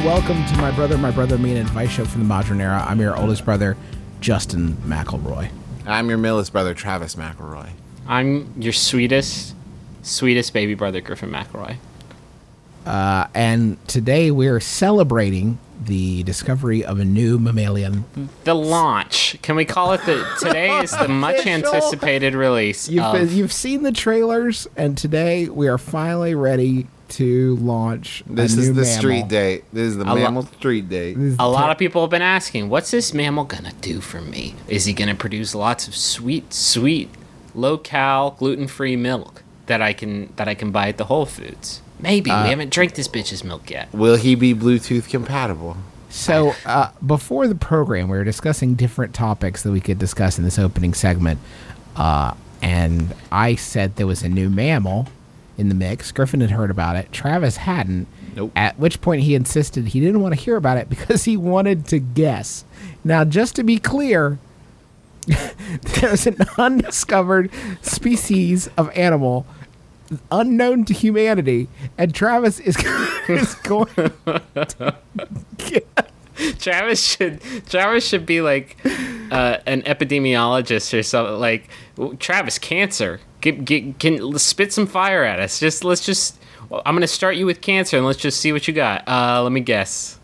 [0.00, 2.82] and welcome to my brother, my brother, me, and advice show from the modern era.
[2.86, 3.76] I'm your oldest brother,
[4.20, 5.50] Justin McElroy.
[5.86, 7.70] I'm your millest brother, Travis McElroy.
[8.06, 9.54] I'm your sweetest,
[10.02, 11.76] sweetest baby brother, Griffin McElroy.
[12.86, 18.04] Uh, and today we're celebrating the discovery of a new mammalian.
[18.44, 19.36] The launch.
[19.42, 20.26] Can we call it the?
[20.40, 22.88] Today is the much anticipated release.
[22.88, 28.22] You've of- been, you've seen the trailers, and today we are finally ready to launch.
[28.26, 28.84] This a is the mammal.
[28.98, 29.64] street date.
[29.72, 31.16] This is the lo- mammal street date.
[31.38, 34.54] A lot te- of people have been asking, what's this mammal gonna do for me?
[34.68, 37.10] Is he gonna produce lots of sweet, sweet,
[37.54, 41.26] low cal, gluten free milk that I can that I can buy at the Whole
[41.26, 41.80] Foods?
[41.98, 43.92] Maybe Uh, we haven't drank this bitch's milk yet.
[43.92, 45.76] Will he be Bluetooth compatible?
[46.08, 50.44] So, uh, before the program, we were discussing different topics that we could discuss in
[50.44, 51.38] this opening segment.
[51.94, 55.06] Uh, and I said there was a new mammal
[55.60, 56.10] in the mix.
[56.10, 57.12] Griffin had heard about it.
[57.12, 58.08] Travis hadn't.
[58.34, 58.52] Nope.
[58.56, 61.86] At which point he insisted he didn't want to hear about it because he wanted
[61.86, 62.64] to guess.
[63.04, 64.38] Now, just to be clear,
[66.00, 67.50] there's an undiscovered
[67.82, 69.46] species of animal
[70.32, 72.76] unknown to humanity, and Travis is,
[73.28, 74.94] is going to
[76.58, 78.76] Travis should Travis should be like
[79.30, 81.38] uh, an epidemiologist or something.
[81.38, 81.68] Like
[82.18, 83.20] Travis, cancer.
[83.40, 85.58] Get, get, can spit some fire at us.
[85.60, 86.38] Just let's just.
[86.68, 89.06] well, I'm gonna start you with cancer, and let's just see what you got.
[89.08, 90.18] Uh, let me guess.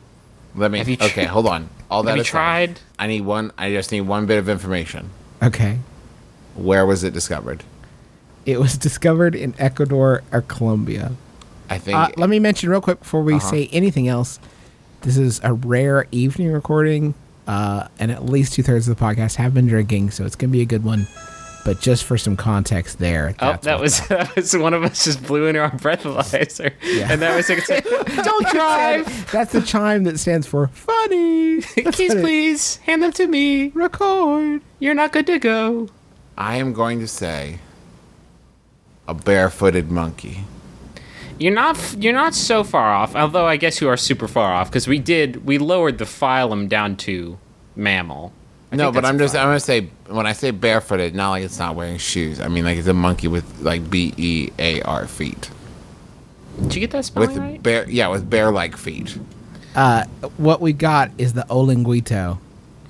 [0.55, 0.79] Let me.
[0.79, 1.69] Have you tr- okay, hold on.
[1.91, 2.81] All that Have you aside, tried?
[2.99, 3.53] I need one.
[3.57, 5.11] I just need one bit of information.
[5.43, 5.79] Okay.
[6.57, 7.63] Where was it discovered?
[8.45, 11.13] It was discovered in Ecuador or Colombia.
[11.69, 11.97] I think.
[11.99, 13.51] Uh, let me mention real quick before we Uh-huh.
[13.51, 14.39] say anything else.
[15.03, 17.15] This is a rare evening recording,
[17.47, 20.53] uh, and at least two thirds of the podcast have been drinking, so it's gonna
[20.53, 21.07] be a good one.
[21.67, 23.35] But just for some context, there.
[23.41, 26.73] Oh, that what- was that was one of us just blew into our breathalyzer,
[27.11, 27.85] and that was like,
[28.25, 29.31] Don't drive.
[29.33, 31.61] That's the chime that stands for funny.
[31.61, 33.69] That's keys, what please, hand them to me.
[33.75, 34.63] Record.
[34.79, 35.89] You're not good to go.
[36.39, 37.59] I am going to say
[39.09, 40.45] a barefooted monkey.
[41.41, 44.71] You're not you're not so far off, although I guess you are super far off
[44.71, 47.39] because we did we lowered the phylum down to
[47.75, 48.33] mammal.
[48.81, 51.59] I no, but I'm just I'm gonna say when I say barefooted, not like it's
[51.59, 52.41] not wearing shoes.
[52.41, 55.51] I mean like it's a monkey with like B E A R feet.
[56.63, 57.63] Did you get that spelling With right?
[57.63, 59.19] bear, yeah, with bear-like feet.
[59.75, 60.05] Uh,
[60.39, 62.39] what we got is the Olinguito.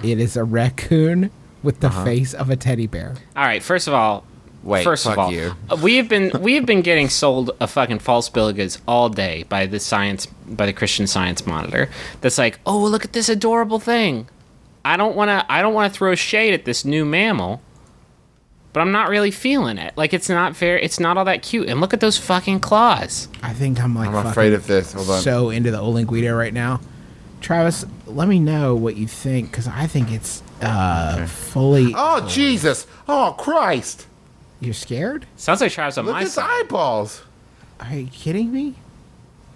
[0.05, 1.31] It is a raccoon
[1.65, 1.99] with Uh-huh.
[1.99, 3.17] the face of a teddy bear.
[3.35, 3.63] all right.
[3.63, 4.25] First of all,
[4.63, 5.55] Wait, first fuck of all, you.
[5.71, 8.81] uh, we have been we have been getting sold a fucking false bill of goods
[8.87, 11.89] all day by the science by the Christian Science Monitor.
[12.21, 14.29] That's like, oh look at this adorable thing.
[14.87, 17.61] I don't want to I don't want to throw shade at this new mammal.
[18.73, 19.97] But I'm not really feeling it.
[19.97, 20.79] Like it's not fair.
[20.79, 21.69] It's not all that cute.
[21.69, 23.29] And look at those fucking claws.
[23.43, 24.93] I think I'm like I'm afraid of this.
[24.93, 25.23] Hold on.
[25.23, 26.81] so into the Olinguito right now.
[27.41, 31.93] Travis, let me know what you think because I think it's uh, fully.
[31.97, 32.87] oh Jesus!
[33.09, 34.07] Oh Christ!
[34.61, 35.27] You're scared?
[35.37, 36.65] Sounds like Travis on Look my at his side.
[36.65, 37.23] eyeballs.
[37.81, 38.75] Are you kidding me?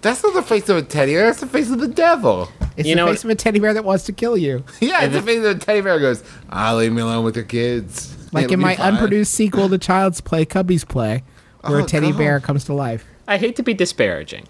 [0.01, 1.25] That's not the face of a teddy bear.
[1.25, 2.49] That's the face of the devil.
[2.77, 4.63] It's You the know face of a teddy bear that wants to kill you.
[4.79, 5.99] Yeah, it's the face of a teddy bear.
[5.99, 8.15] Goes, ah, leave me alone with your kids.
[8.33, 11.23] Like It'll in my fine." unproduced sequel to Child's Play, Cubby's Play,
[11.61, 12.17] where Oh, a teddy God.
[12.17, 13.05] bear comes to life.
[13.27, 14.47] I hate to be disparaging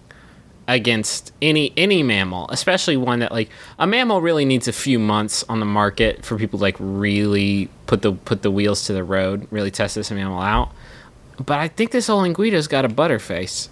[0.68, 5.44] against any any mammal, especially one that like a mammal really needs a few months
[5.48, 9.02] on the market for people to like really put the put the wheels to the
[9.04, 10.70] road, really test this mammal out.
[11.44, 13.68] But I think this old Olinguito's got a butterface.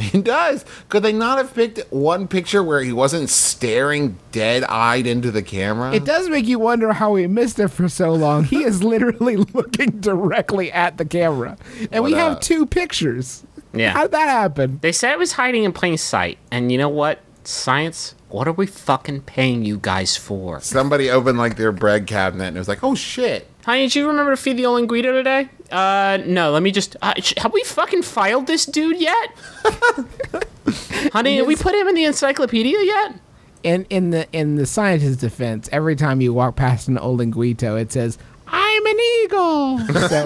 [0.10, 0.64] He does.
[0.88, 5.92] Could they not have picked one picture where he wasn't staring dead-eyed into the camera?
[5.94, 8.44] It does make you wonder how he missed it for so long.
[8.44, 11.56] He is literally looking directly at the camera.
[11.92, 13.44] And we What have two pictures.
[13.72, 13.92] Yeah.
[13.92, 14.78] How did that happen?
[14.82, 17.20] They said it was hiding in plain sight, and you know what?
[17.44, 20.60] Science, what are we fucking paying you guys for?
[20.60, 23.48] Somebody opened like their bread cabinet and it was like, oh shit.
[23.64, 25.48] Honey, did you remember to feed the Olinguito today?
[25.70, 26.50] Uh, no.
[26.52, 26.96] Let me just.
[27.02, 29.30] Uh, sh- have we fucking filed this dude yet?
[31.12, 33.20] Honey, have we put him in the encyclopedia yet?
[33.62, 37.92] in in the in the scientist's defense, every time you walk past an Olinguito, it
[37.92, 39.78] says, "I'm an eagle."
[40.08, 40.24] so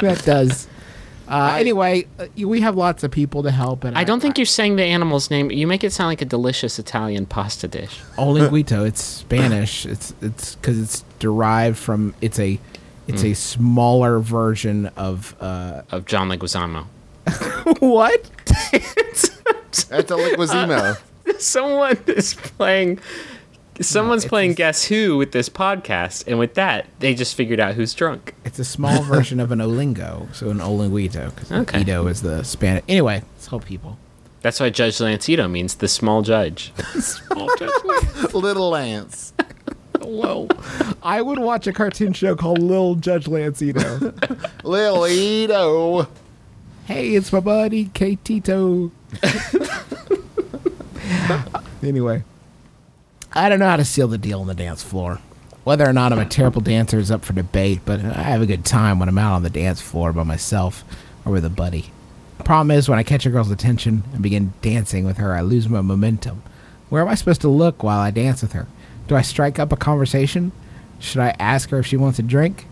[0.00, 0.68] that does.
[1.30, 4.44] Uh, anyway, uh, we have lots of people to help, and I don't think you're
[4.44, 5.50] saying the animal's name.
[5.50, 8.00] You make it sound like a delicious Italian pasta dish.
[8.16, 8.86] Olinguito.
[8.86, 9.86] It's Spanish.
[9.86, 12.14] It's it's because it's derived from.
[12.20, 12.58] It's a
[13.06, 16.86] it's a smaller version of uh, Of John Leguizamo.
[17.80, 18.30] what?
[18.72, 21.00] That's a Liquizimo.
[21.38, 23.00] Someone is playing.
[23.80, 27.58] Someone's it's playing a- Guess Who with this podcast, and with that, they just figured
[27.60, 28.34] out who's drunk.
[28.44, 31.34] It's a small version of an Olingo, so an Olinguito.
[31.34, 31.80] Because Okay.
[31.80, 32.84] Ito is the Spanish.
[32.88, 33.98] Anyway, let's help people.
[34.42, 36.72] That's why Judge Lancito means the small judge.
[38.34, 39.32] Little Lance.
[39.98, 40.48] Hello.
[41.02, 44.64] I would watch a cartoon show called Lil Judge Lancito.
[44.64, 46.08] Lil Ito.
[46.86, 48.90] hey, it's my buddy K Tito.
[51.82, 52.24] anyway,
[53.32, 55.20] I don't know how to seal the deal on the dance floor.
[55.64, 58.46] Whether or not I'm a terrible dancer is up for debate, but I have a
[58.46, 60.82] good time when I'm out on the dance floor by myself
[61.24, 61.92] or with a buddy.
[62.44, 65.68] Problem is, when I catch a girl's attention and begin dancing with her, I lose
[65.68, 66.42] my momentum.
[66.88, 68.66] Where am I supposed to look while I dance with her?
[69.06, 70.50] Do I strike up a conversation?
[70.98, 72.66] Should I ask her if she wants a drink?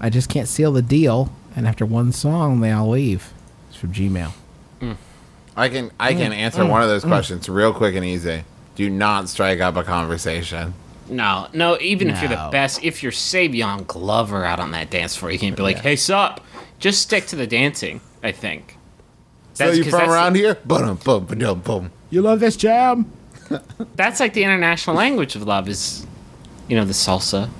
[0.00, 3.32] I just can't seal the deal, and after one song, they all leave.
[3.68, 4.32] It's from Gmail.
[4.80, 4.96] Mm.
[5.56, 7.08] I can I Mm, can answer one of those mm.
[7.08, 7.10] Mm.
[7.10, 8.44] questions real quick and easy.
[8.80, 10.72] Do not strike up a conversation.
[11.06, 11.76] No, no.
[11.82, 15.38] Even if you're the best, if you're Savion Glover out on that dance floor, you
[15.38, 15.82] can't be like, Yeah.
[15.82, 16.40] "Hey, sup?"
[16.78, 18.00] Just stick to the dancing.
[18.22, 18.78] I think.
[19.52, 20.54] So That's- you 'cause from that's- around here?
[20.64, 21.90] Boom, boom, boom, boom.
[22.08, 23.04] You love this jam?
[23.96, 26.06] That's like the international language of love is,
[26.66, 27.50] you know, the salsa.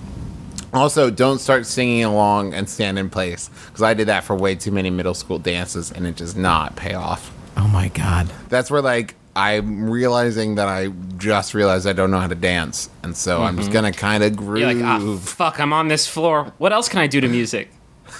[0.73, 4.55] Also, don't start singing along and stand in place because I did that for way
[4.55, 7.31] too many middle school dances and it does not pay off.
[7.59, 8.31] Oh my god.
[8.49, 12.91] That's where like I'm realizing that I just realized I don't know how to dance,
[13.03, 14.59] and so I'm just gonna kind of groove.
[14.59, 16.53] You're like, ah, fuck, I'm on this floor.
[16.59, 17.71] What else can I do to music?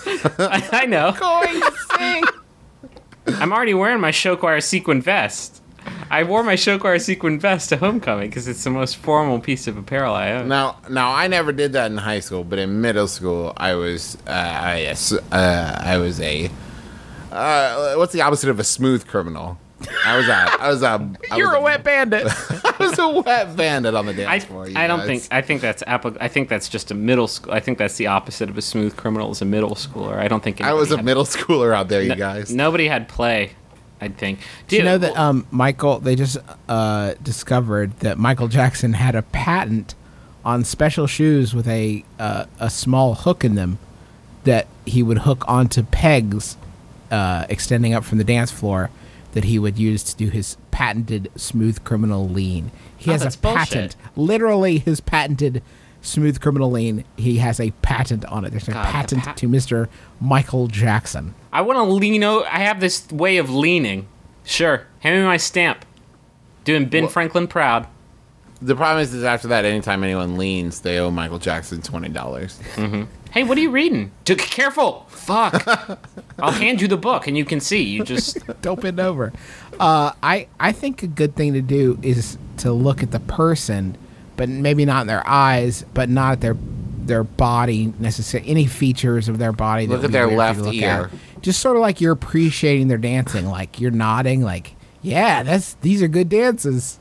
[0.07, 1.13] I, I know.
[1.13, 2.25] Going to sing.
[3.27, 5.63] I'm already wearing my show choir sequin vest.
[6.11, 9.67] I wore my show choir sequin vest to homecoming because it's the most formal piece
[9.67, 10.49] of apparel I own.
[10.49, 14.17] Now, now I never did that in high school, but in middle school, I was,
[14.27, 16.51] uh, I, yes, uh, I was a,
[17.31, 19.59] uh, what's the opposite of a smooth criminal?
[20.05, 22.27] I was a, I was a, I You're was a wet bandit.
[22.65, 24.69] I was a wet bandit on the dance I, floor.
[24.69, 25.07] you I don't guys.
[25.07, 27.53] think I think that's applic- I think that's just a middle school.
[27.53, 30.17] I think that's the opposite of a smooth criminal is a middle schooler.
[30.17, 32.53] I don't think I was a had- middle schooler out there, you no- guys.
[32.55, 33.53] Nobody had play.
[34.03, 34.41] I think.
[34.69, 35.99] Do you know that um, Michael?
[36.01, 36.39] They just
[36.71, 39.95] uh, discovered that Michael Jackson had a patent
[40.43, 43.79] on special shoes with a uh, a small hook in them
[44.45, 46.57] that he would hook onto pegs
[47.11, 48.89] uh, extending up from the dance floor
[49.33, 52.71] that he would use to do his patented smooth criminal lean.
[52.97, 53.59] He Oh, has that's a bullshit.
[53.59, 55.63] patent, literally his patented
[56.03, 57.05] smooth criminal lean.
[57.17, 58.51] He has a patent on it.
[58.51, 59.89] There's a God, the patent pa- to Mr.
[60.21, 61.35] Michael Jackson.
[61.53, 62.25] I want to lean.
[62.25, 64.07] O- I have this way of leaning.
[64.45, 65.85] Sure, hand me my stamp.
[66.65, 67.87] Doing Ben Franklin proud.
[68.63, 72.59] The problem is, is after that, anytime anyone leans, they owe Michael Jackson twenty dollars.
[72.75, 73.05] Mm-hmm.
[73.33, 74.11] Hey, what are you reading?
[74.25, 75.07] T- careful!
[75.09, 75.67] Fuck!
[76.41, 77.83] I'll hand you the book, and you can see.
[77.85, 79.33] You just don't bend over.
[79.79, 83.97] Uh, I I think a good thing to do is to look at the person,
[84.37, 88.51] but maybe not in their eyes, but not at their their body necessarily.
[88.51, 89.87] Any features of their body.
[89.87, 91.11] that Look at their weird for you left look ear.
[91.13, 91.43] at.
[91.43, 96.03] Just sort of like you're appreciating their dancing, like you're nodding, like yeah, that's these
[96.03, 96.99] are good dances.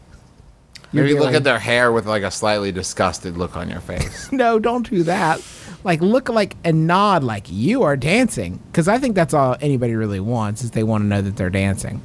[0.92, 3.82] You're Maybe look doing- at their hair with like a slightly disgusted look on your
[3.82, 4.32] face.
[4.32, 5.42] no, don't do that.
[5.84, 9.96] Like look like and nod like you are dancing, because I think that's all anybody
[9.96, 12.02] really wants is they want to know that they're dancing.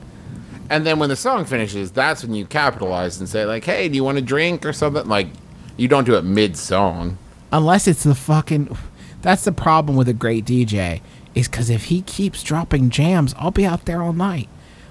[0.70, 3.96] and then when the song finishes, that's when you capitalize and say like, "Hey, do
[3.96, 5.26] you want a drink or something?" Like,
[5.76, 7.18] you don't do it mid song.
[7.52, 8.76] unless it's the fucking
[9.22, 11.00] that's the problem with a great dj
[11.34, 14.48] is because if he keeps dropping jams i'll be out there all night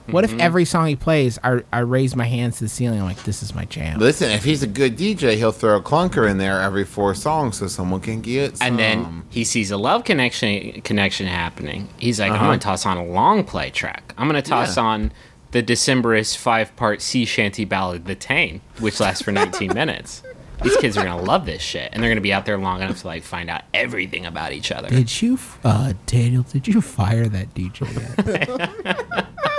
[0.07, 3.05] what if every song he plays I, I raise my hands to the ceiling i'm
[3.05, 6.29] like this is my jam Listen, if he's a good DJ, he'll throw a clunker
[6.29, 8.57] in there every four songs so someone can get.
[8.57, 8.67] Some.
[8.67, 11.87] and then he sees a love connection connection happening.
[11.97, 12.45] He's like, I'm Uh-huh.
[12.47, 14.13] gonna toss on a long play track.
[14.17, 14.83] I'm gonna toss Yeah.
[14.83, 15.11] on
[15.51, 20.23] the Decemberist five part sea shanty ballad, The Tain, which lasts for 19 minutes.
[20.61, 23.01] These kids are gonna love this shit, and they're gonna be out there long enough
[23.01, 24.87] to like find out everything about each other.
[24.89, 27.81] did you f- uh daniel did you fire that dj
[28.25, 29.27] yet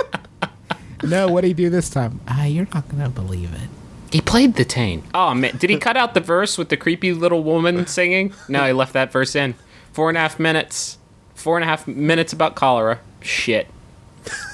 [1.03, 3.69] no what did he do this time ah you're not gonna believe it
[4.11, 5.03] He played the Tain.
[5.13, 8.33] Oh man, did he cut out the verse with the creepy little woman singing?
[8.47, 9.55] No, he left that verse in.
[9.91, 10.97] Four and a half minutes.
[11.33, 12.99] Four and a half minutes about cholera.
[13.21, 13.67] Shit.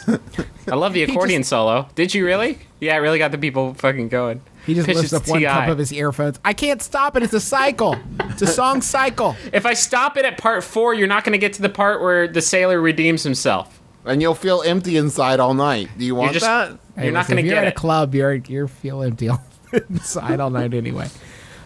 [0.07, 1.87] I love the accordion solo.
[1.95, 2.57] Did you really?
[2.79, 4.41] Yeah, it really got the people fucking going.
[4.65, 6.39] He just Pitches lifts up one cup of his earphones.
[6.45, 7.23] I can't stop it.
[7.23, 7.97] It's a cycle.
[8.29, 9.35] It's a song cycle.
[9.53, 12.01] If I stop it at part four, you're not going to get to the part
[12.01, 13.79] where the sailor redeems himself.
[14.05, 15.89] And you'll feel empty inside all night.
[15.97, 16.77] Do you want just- that?
[16.97, 17.77] You're not going if to you're get at it.
[17.77, 18.13] a club.
[18.13, 19.41] You're you're feel empty all
[19.89, 21.07] inside all night anyway.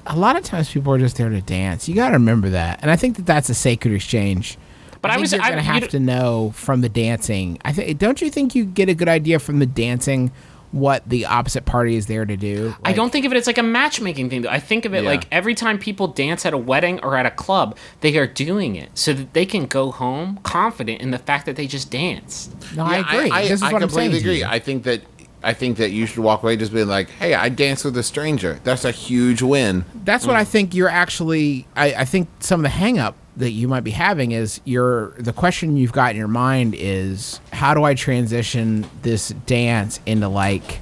[0.06, 1.90] A lot of times people are just there to dance.
[1.90, 4.58] You got to remember that, and I think that that's a sacred exchange.
[5.02, 7.58] But I think was- you're I- gonna have to know from the dancing.
[7.66, 7.98] I think.
[7.98, 10.32] Don't you think you get a good idea from the dancing
[10.76, 12.76] what the opposite party is there to do?
[12.84, 14.42] I don't think of it as like a matchmaking thing.
[14.42, 15.10] Though I think of it Yeah.
[15.10, 18.76] like every time people dance at a wedding or at a club, they are doing
[18.76, 22.54] it so that they can go home confident in the fact that they just danced.
[22.76, 23.32] No, I agree.
[23.32, 24.12] I, this is I what I'm saying.
[24.12, 24.44] completely agree.
[24.44, 25.02] I think that
[25.42, 28.04] I think that you should walk away just being like, "Hey, I danced with a
[28.04, 28.60] stranger.
[28.66, 30.40] That's a huge win." That's what mm.
[30.40, 31.68] I think you're actually.
[31.76, 35.14] I, I think some of the hang up that you might be having is your
[35.18, 40.28] the question you've got in your mind is how do I transition this dance into
[40.28, 40.82] like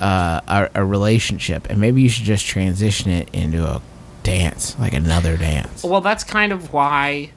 [0.00, 3.82] uh, a, a relationship, and maybe you should just transition it into a
[4.22, 5.82] dance, like another dance.
[5.82, 7.30] Well, that's kind of why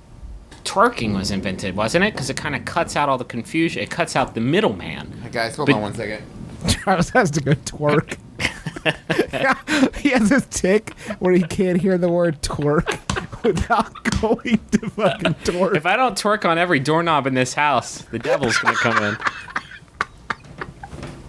[0.64, 2.14] twerking was invented, wasn't it?
[2.14, 3.82] Because it kind of cuts out all the confusion.
[3.82, 5.12] It cuts out the middleman.
[5.24, 6.24] Hey guys, hold But- on one second.
[6.68, 8.18] Travis has to go twerk.
[9.98, 13.00] he has this tick where he can't hear the word twerk
[13.48, 15.76] without going to fucking twerk.
[15.76, 19.18] If I don't twerk on every doorknob in this house, the devil's gonna come in.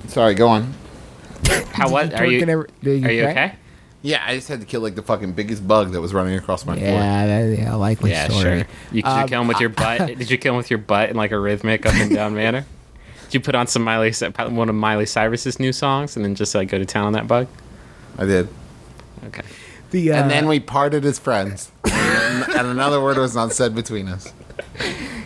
[0.08, 0.75] Sorry, go on.
[1.72, 2.12] How what?
[2.14, 2.40] Are you?
[2.44, 3.54] Twerking every- Are you okay?
[4.00, 6.64] Yeah, I just had to kill like the fucking biggest bug that was running across
[6.64, 6.88] my floor.
[6.88, 8.42] Yeah, that, yeah, likely Yeah, story.
[8.42, 8.56] sure.
[8.92, 10.06] You, did you Um, kill him with your butt?
[10.18, 12.64] Did you kill him with your butt in like a rhythmic up and down manner?
[13.25, 14.12] Did you put on some Miley,
[14.50, 17.26] one of Miley Cyrus's new songs, and then just like go to town on that
[17.26, 17.48] bug?
[18.16, 18.48] I did.
[19.26, 19.42] Okay.
[19.90, 21.73] The, uh, And then we parted as friends.
[21.85, 24.33] and and another word was not said between us.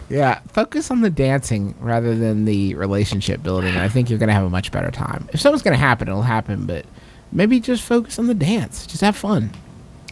[0.09, 3.76] yeah, focus on the dancing rather than the relationship building.
[3.76, 5.28] I think you're gonna have a much better time.
[5.33, 6.64] If something's gonna happen, it'll happen.
[6.66, 6.85] But
[7.33, 8.87] maybe just focus on the dance.
[8.87, 9.50] Just have fun.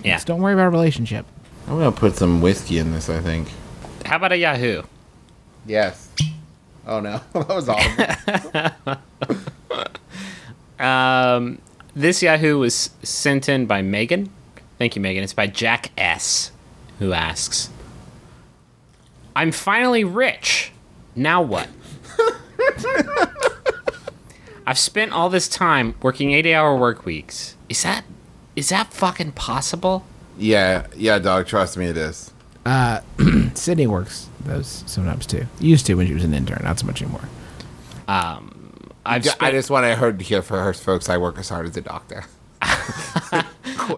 [0.03, 0.17] Yeah.
[0.17, 1.27] Just don't worry about a relationship.
[1.69, 3.09] I'm gonna put some whiskey in this.
[3.09, 3.49] I think.
[4.05, 4.83] How about a Yahoo?
[5.67, 6.09] Yes.
[6.87, 8.97] Oh no, that was awful.
[10.79, 11.61] Um,
[11.95, 14.31] this Yahoo was sent in by Megan.
[14.81, 15.23] Thank you, Megan.
[15.23, 16.53] It's by Jack S,
[17.01, 17.69] who asks,
[19.37, 20.73] "I'm finally rich.
[21.15, 21.69] Now what?"
[24.67, 27.57] I've spent all this time working 80-hour work weeks.
[27.69, 28.05] Is that
[28.57, 30.07] is that fucking possible?
[30.39, 31.47] yeah, yeah, dog.
[31.47, 32.33] Trust me, it is.
[32.65, 33.01] Uh,
[33.55, 35.45] Sydney works those sometimes too.
[35.59, 37.29] Used to when she was an intern, not so much anymore.
[38.09, 38.73] Um,
[39.05, 41.11] I've Ju- spent, I just want to heard here for her folks.
[41.11, 42.25] I work as hard as a doctor.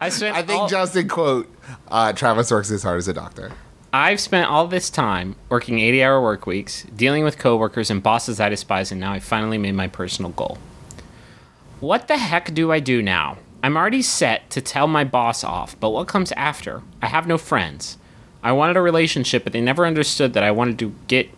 [0.00, 1.48] I spent I think all- Justin quote
[1.88, 3.52] uh, Travis works as hard as a doctor.
[3.94, 8.40] I've spent all this time working 80 hour work weeks, dealing with coworkers and bosses
[8.40, 10.56] I despise, and now I finally made my personal goal.
[11.80, 13.36] What the heck do I do now?
[13.62, 16.82] I'm already set to tell my boss off, but what comes after?
[17.02, 17.98] I have no friends.
[18.42, 21.28] I wanted a relationship, but they never understood that I wanted to get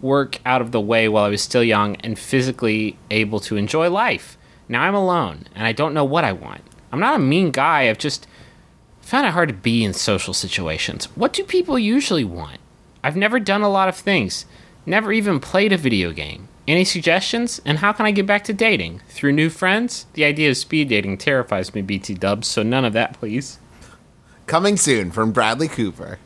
[0.00, 3.90] work out of the way while I was still young and physically able to enjoy
[3.90, 4.38] life.
[4.68, 6.62] Now I'm alone, and I don't know what I want.
[6.92, 8.26] I'm not a mean guy, I've just
[9.00, 11.06] found it hard to be in social situations.
[11.16, 12.58] What do people usually want?
[13.02, 14.44] I've never done a lot of things,
[14.84, 16.48] never even played a video game.
[16.66, 17.62] Any suggestions?
[17.64, 19.00] And how can I get back to dating?
[19.08, 20.04] Through new friends?
[20.12, 23.58] The idea of speed dating terrifies me, BT dubs, so none of that, please.
[24.46, 26.18] Coming soon from Bradley Cooper.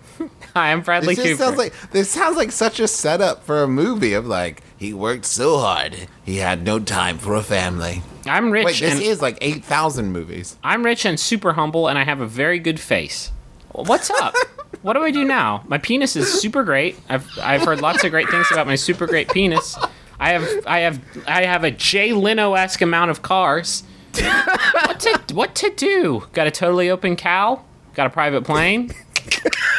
[0.55, 1.45] Hi, I'm Bradley This Cooper.
[1.45, 5.25] sounds like this sounds like such a setup for a movie of like he worked
[5.25, 8.03] so hard he had no time for a family.
[8.27, 10.57] I'm rich Wait, this is like eight thousand movies.
[10.63, 13.33] I'm rich and super humble, and I have a very good face.
[13.73, 14.35] What's up?
[14.83, 15.65] what do I do now?
[15.67, 16.99] My penis is super great.
[17.09, 19.77] I've I've heard lots of great things about my super great penis.
[20.21, 23.83] I have I have I have a Jay Leno esque amount of cars.
[24.15, 26.27] what to what to do?
[26.33, 27.65] Got a totally open cow?
[27.95, 28.93] Got a private plane?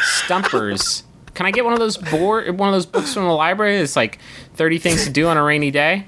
[0.03, 1.03] Stumpers.
[1.33, 3.77] Can I get one of those board one of those books from the library?
[3.77, 4.19] It's like
[4.55, 6.05] thirty things to do on a rainy day.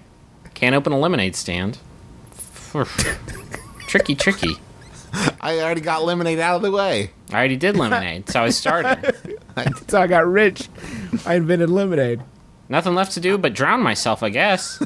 [0.53, 1.77] Can't open a lemonade stand.
[3.87, 4.55] tricky, tricky.
[5.41, 7.11] I already got lemonade out of the way.
[7.31, 9.15] I already did lemonade, so I started.
[9.87, 10.67] So I got rich.
[11.25, 12.19] I invented lemonade.
[12.67, 14.77] Nothing left to do but drown myself, I guess.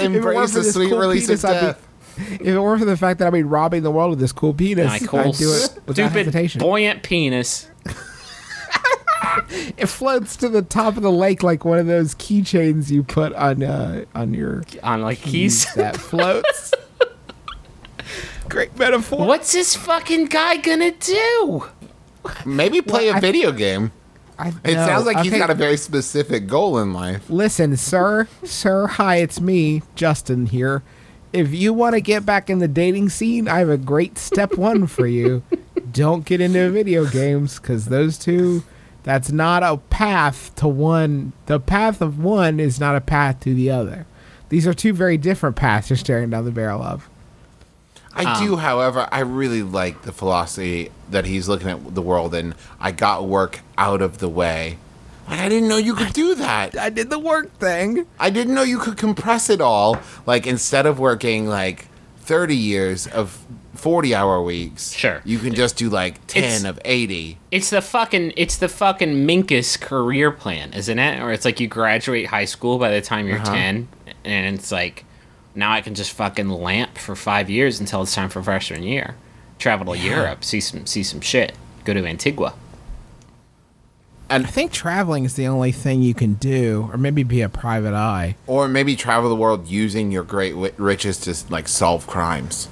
[0.00, 1.86] Embrace the sweet cool release penis, of I'd be- death.
[2.40, 4.54] If it weren't for the fact that I'd be robbing the world of this cool
[4.54, 6.58] penis, My cool, I'd do it without stupid, hesitation.
[6.60, 7.68] buoyant penis.
[9.76, 13.32] It floats to the top of the lake like one of those keychains you put
[13.34, 15.72] on uh, on your On like keys.
[15.74, 16.72] that floats.
[18.48, 19.26] Great metaphor.
[19.26, 21.66] What's this fucking guy gonna do?
[22.44, 23.92] Maybe play Well, a I- video game.
[24.38, 27.28] I, It no, sounds like he's okay, got a very specific goal in life.
[27.28, 28.86] Listen, sir, sir.
[28.86, 30.82] Hi, it's me, Justin here.
[31.32, 34.56] If you want to get back in the dating scene, I have a great step
[34.56, 35.42] one for you.
[35.92, 38.62] Don't get into video games because those two,
[39.02, 41.32] that's not a path to one.
[41.46, 44.06] The path of one is not a path to the other.
[44.48, 47.08] These are two very different paths you're staring down the barrel of.
[48.12, 52.34] I do, um, however, I really like the philosophy that he's looking at the world
[52.34, 54.78] and I got work out of the way.
[55.30, 56.76] Like, I didn't know you could do that.
[56.76, 58.06] I did the work thing.
[58.18, 59.98] I didn't know you could compress it all.
[60.26, 61.86] Like instead of working like
[62.22, 63.38] 30 years of
[63.74, 65.22] 40 hour weeks, Sure.
[65.24, 67.38] you can just do like 10 It's- of 80.
[67.50, 71.20] It's the fucking it's the fucking Minkus career plan, isn't it?
[71.22, 73.54] Or it's like you graduate high school by the time you're Uh-huh.
[73.54, 73.88] ten,
[74.24, 75.04] and it's like
[75.54, 79.14] now I can just fucking lamp for five years until it's time for freshman year.
[79.58, 81.52] Travel to Europe, see some see some shit,
[81.84, 82.52] go to Antigua.
[84.30, 87.94] I think traveling is the only thing you can do, or maybe be a private
[87.94, 88.36] eye.
[88.46, 92.68] Or maybe travel the world using your great riches to like solve crimes.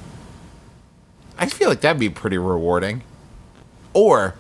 [1.37, 3.03] I feel like that'd be pretty rewarding.
[3.93, 4.35] Or,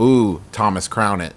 [0.00, 1.34] ooh, Thomas Crown it.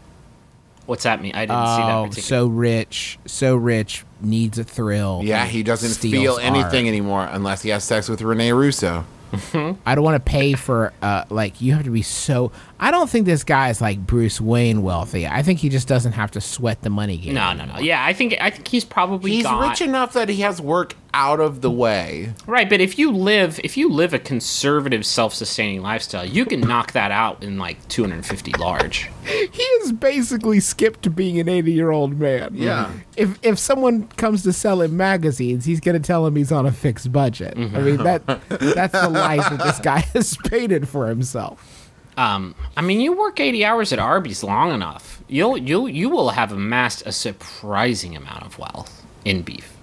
[0.88, 1.36] What's that mean?
[1.36, 1.92] I didn't see that.
[1.92, 2.28] Oh, Particular.
[2.28, 5.22] so rich, so rich, needs a thrill.
[5.24, 6.88] Yeah, he doesn't feel anything art.
[6.88, 9.06] anymore unless he has sex with Rene Russo.
[9.34, 13.10] I don't want to pay for uh like you have to be so I don't
[13.10, 15.28] think this guy is like Bruce Wayne wealthy.
[15.28, 17.34] I think he just doesn't have to sweat the money game.
[17.34, 17.80] no, no, no.
[17.80, 20.96] Yeah, I think I think he's probably He's got, rich enough that he has work
[21.18, 22.32] out of the way.
[22.46, 26.92] Right, but if you live if you live a conservative, self-sustaining lifestyle, you can knock
[26.92, 29.10] that out in like 250 large.
[29.26, 32.52] He has basically skipped being an 80-year-old man.
[32.54, 32.92] Yeah.
[33.16, 36.68] If if someone comes to sell him magazines, he's going to tell him he's on
[36.68, 37.56] a fixed budget.
[37.58, 41.90] I mean that that's the life that this guy has painted for himself.
[42.16, 46.30] Um, I mean, you work 80 hours at Arby's long enough, you'll you'll you will
[46.30, 49.77] have amassed a surprising amount of wealth in beef.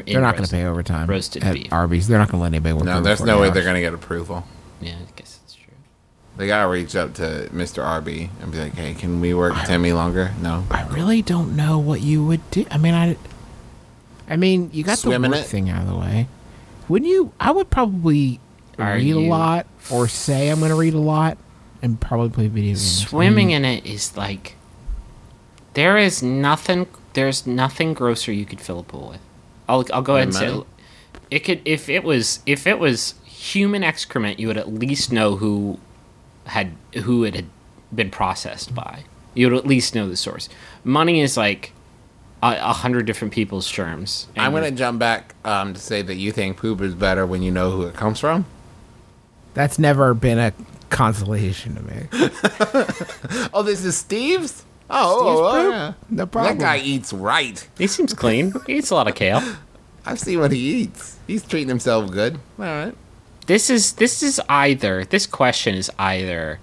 [0.00, 1.72] In They're not going to pay overtime roasted at beef.
[1.72, 2.08] Arby's.
[2.08, 3.54] They're not going to let anybody work No, there's 40 no way hours.
[3.54, 4.44] they're going to get approval.
[4.80, 5.74] Yeah, I guess that's true.
[6.36, 7.84] They got to reach up to Mr.
[7.84, 10.32] Arby and be like, hey, can we work Timmy longer?
[10.40, 10.64] No.
[10.70, 12.64] I really don't know what you would do.
[12.70, 13.16] I mean, I,
[14.28, 15.46] I mean, you got Swim the in work it?
[15.46, 16.26] thing out of the way.
[16.88, 17.32] Wouldn't you?
[17.38, 18.40] I would probably
[18.78, 21.38] Are read a lot or say I'm going to read a lot
[21.80, 23.06] and probably play video games.
[23.06, 24.56] Swimming in it is like
[25.74, 26.86] there is nothing.
[27.14, 29.20] There's nothing grosser you could fill a pool with.
[29.68, 30.64] I'll I'll go ahead and say it.
[31.30, 35.36] it could if it was if it was human excrement, you would at least know
[35.36, 35.78] who
[36.46, 36.72] had
[37.02, 37.46] who it had
[37.94, 39.04] been processed by.
[39.34, 40.48] You would at least know the source.
[40.84, 41.72] Money is like
[42.42, 44.26] a, a hundred different people's germs.
[44.34, 47.26] and I'm going to jump back um, to say that you think poop is better
[47.26, 48.44] when you know who it comes from.
[49.54, 50.52] That's never been a
[50.90, 52.08] consolation to me.
[53.54, 54.64] Oh, this is Steve's?
[54.92, 55.92] Oh, Steve's oh, yeah.
[56.10, 56.58] No problem.
[56.58, 57.66] That guy eats right.
[57.78, 58.52] He seems clean.
[58.66, 59.42] he eats a lot of kale.
[60.04, 61.18] I've seen what he eats.
[61.26, 62.34] He's treating himself good.
[62.58, 62.94] All right.
[63.46, 66.58] this is this is either this question is either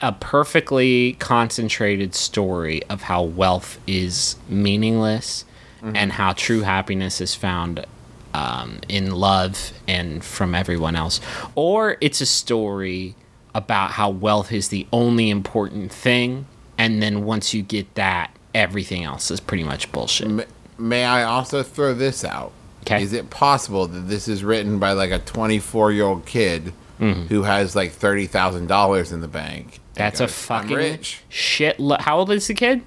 [0.00, 5.44] a perfectly concentrated story of how wealth is meaningless
[5.82, 7.84] and how true happiness is found
[8.32, 11.20] um, in love and from everyone else
[11.54, 13.14] or it's a story
[13.54, 16.46] about how wealth is the only important thing
[16.78, 20.42] and then once you get that everything else is pretty much bullshit M-
[20.78, 22.52] may I also throw this out?
[22.84, 23.02] 'Kay.
[23.02, 27.42] Is it possible that this is written by like a 24 year old kid who
[27.42, 29.80] has like $30,000 in the bank?
[29.94, 31.20] that's a goes, "I'm fucking rich.
[31.28, 32.82] shit lo- how old is the kid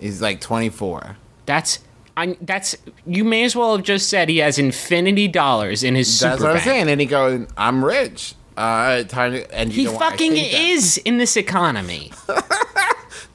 [0.00, 1.16] He's like 24.
[1.46, 1.80] That's
[2.16, 6.12] I, that's you may as well have just said he has infinity dollars in his
[6.18, 6.64] super That's what I'm bank.
[6.64, 6.88] saying.
[6.88, 8.34] And he goes, I'm rich.
[8.56, 12.10] Uh, time to, and He fucking is that- is in this economy.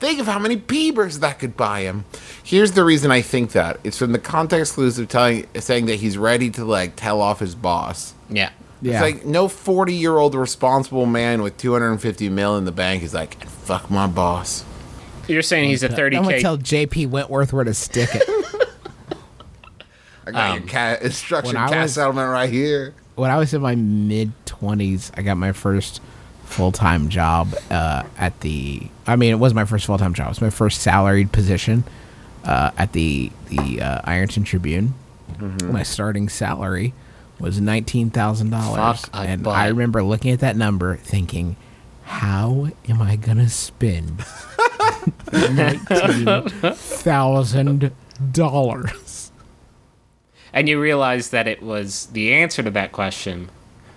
[0.04, 2.04] Think of how many Biebers that could buy him.
[2.44, 3.80] Here's the reason I think that.
[3.86, 7.40] It's from the context clues of telling, saying that he's ready to like tell off
[7.40, 8.14] his boss.
[8.30, 8.50] yeah.
[8.82, 8.96] Yeah.
[8.96, 13.14] It's like no 40 year old responsible man with 250 mil in the bank is
[13.14, 14.66] like, fuck my boss.
[15.30, 18.24] You're saying he's a I'm going to tell JP Wentworth where to stick it.
[20.28, 22.94] I got Um, your cat instruction when cat was- settlement right here.
[23.16, 26.02] when I was in my mid 20s, I got my first
[26.54, 28.88] full time job uh, at the.
[29.08, 30.28] I mean, it was my first full time job.
[30.28, 31.84] It was my first salaried position
[32.46, 34.94] uh, at the the uh, Ironton Tribune.
[35.64, 36.94] My starting salary
[37.40, 39.48] was nineteen thousand dollars, and.
[39.48, 41.56] I remember looking at that number, thinking,
[42.04, 44.24] "How am I gonna spend
[45.34, 47.92] nineteen thousand
[48.32, 49.32] dollars?"
[50.54, 53.50] and you realize that it was the answer to that question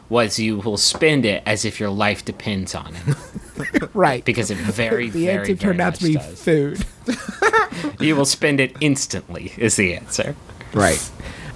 [0.08, 4.24] was you will spend it as if your life depends on it Right.
[4.24, 6.42] because it very the very answer very turned out much to be does.
[6.42, 6.84] food.
[8.00, 10.34] You will spend it instantly is the answer.
[10.72, 11.10] Right.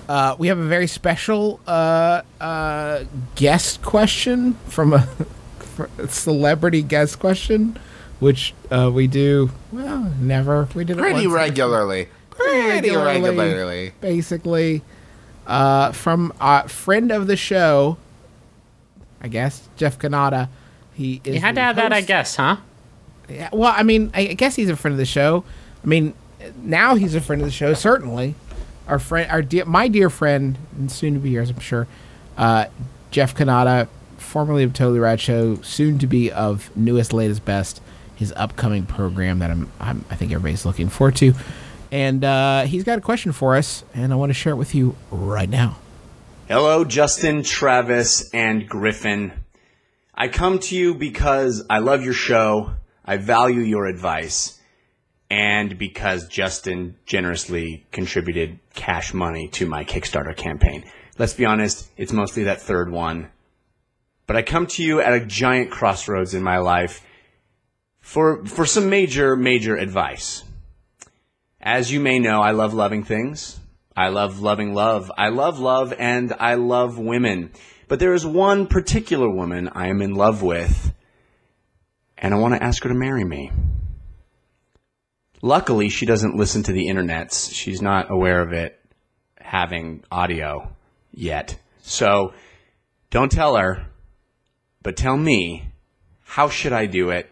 [0.08, 3.04] Uh, we have a very special uh, uh,
[3.36, 5.08] guest question from a,
[5.98, 7.78] a celebrity guest question,
[8.20, 10.68] which uh, we do well never.
[10.74, 11.34] We did it Pretty once.
[11.36, 12.08] regularly.
[12.30, 13.92] Pretty regularly.
[14.00, 14.82] basically.
[15.46, 17.96] Uh, from a friend of the show,
[19.20, 20.48] I guess Jeff Cannata.
[20.94, 22.56] He is You had to have that, I guess, huh?
[23.28, 25.44] Yeah, well, I mean, I I guess he's a friend of the show.
[25.82, 26.14] I mean,
[26.62, 27.74] now he's a friend of the show.
[27.74, 28.34] Certainly,
[28.88, 31.86] our friend, our dear, my dear friend, and soon to be yours, I'm sure,
[32.36, 32.66] uh,
[33.10, 37.80] Jeff Cannata, formerly of Totally Rad Show, soon to be of newest, latest, best,
[38.16, 41.34] his upcoming program that I'm, I'm I think everybody's looking forward to,
[41.92, 44.74] and uh, he's got a question for us, and I want to share it with
[44.74, 45.76] you right now.
[46.52, 49.30] Hello, Justin, Travis, and Griffin.
[50.12, 52.72] I come to you because I love your show,
[53.04, 54.58] I value your advice,
[55.30, 60.82] and because Justin generously contributed cash money to my Kickstarter campaign.
[61.18, 63.30] Let's be honest, it's mostly that third one.
[64.26, 67.06] But I come to you at a giant crossroads in my life
[68.00, 70.42] for, for some major, major advice.
[71.60, 73.60] As you may know, I love loving things.
[73.96, 75.10] I love loving love.
[75.16, 77.50] I love love and I love women.
[77.88, 80.94] But there is one particular woman I am in love with,
[82.16, 83.50] and I want to ask her to marry me.
[85.42, 87.52] Luckily, she doesn't listen to the internets.
[87.52, 88.78] She's not aware of it
[89.40, 90.70] having audio
[91.12, 91.58] yet.
[91.82, 92.32] So
[93.10, 93.86] don't tell her,
[94.82, 95.72] but tell me,
[96.22, 97.28] how should I do it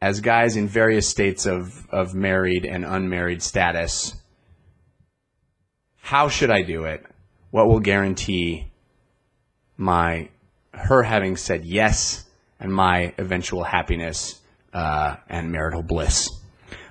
[0.00, 4.14] as guys in various states of, of married and unmarried status?
[6.06, 7.04] How should I do it?
[7.50, 8.70] What will guarantee
[9.76, 10.28] my
[10.72, 12.24] her having said yes
[12.60, 14.40] and my eventual happiness
[14.72, 16.30] uh, and marital bliss?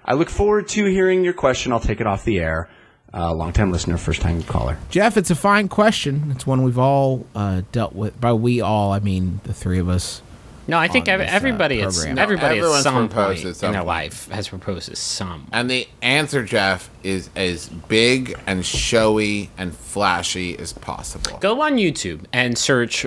[0.03, 1.71] I look forward to hearing your question.
[1.71, 2.69] I'll take it off the air.
[3.13, 4.77] Uh, long-time listener, first-time caller.
[4.89, 6.29] Jeff, it's a fine question.
[6.31, 8.19] It's one we've all uh, dealt with.
[8.19, 10.21] By we all, I mean the three of us.
[10.67, 12.17] No, I think ev- this, uh, everybody, at, program.
[12.17, 13.87] everybody at some proposed point at some in their point.
[13.87, 15.47] life has proposed to some.
[15.51, 21.37] And the answer, Jeff, is as big and showy and flashy as possible.
[21.39, 23.05] Go on YouTube and search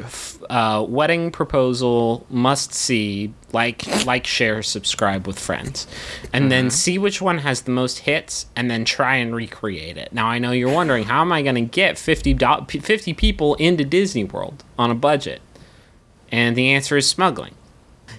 [0.48, 5.86] uh, "wedding proposal must see." Like, like, share, subscribe with friends,
[6.34, 10.12] and then see which one has the most hits, and then try and recreate it.
[10.12, 13.54] Now, I know you're wondering how am I going to get 50, do- 50 people
[13.54, 15.40] into Disney World on a budget,
[16.32, 17.54] and the answer is smuggling.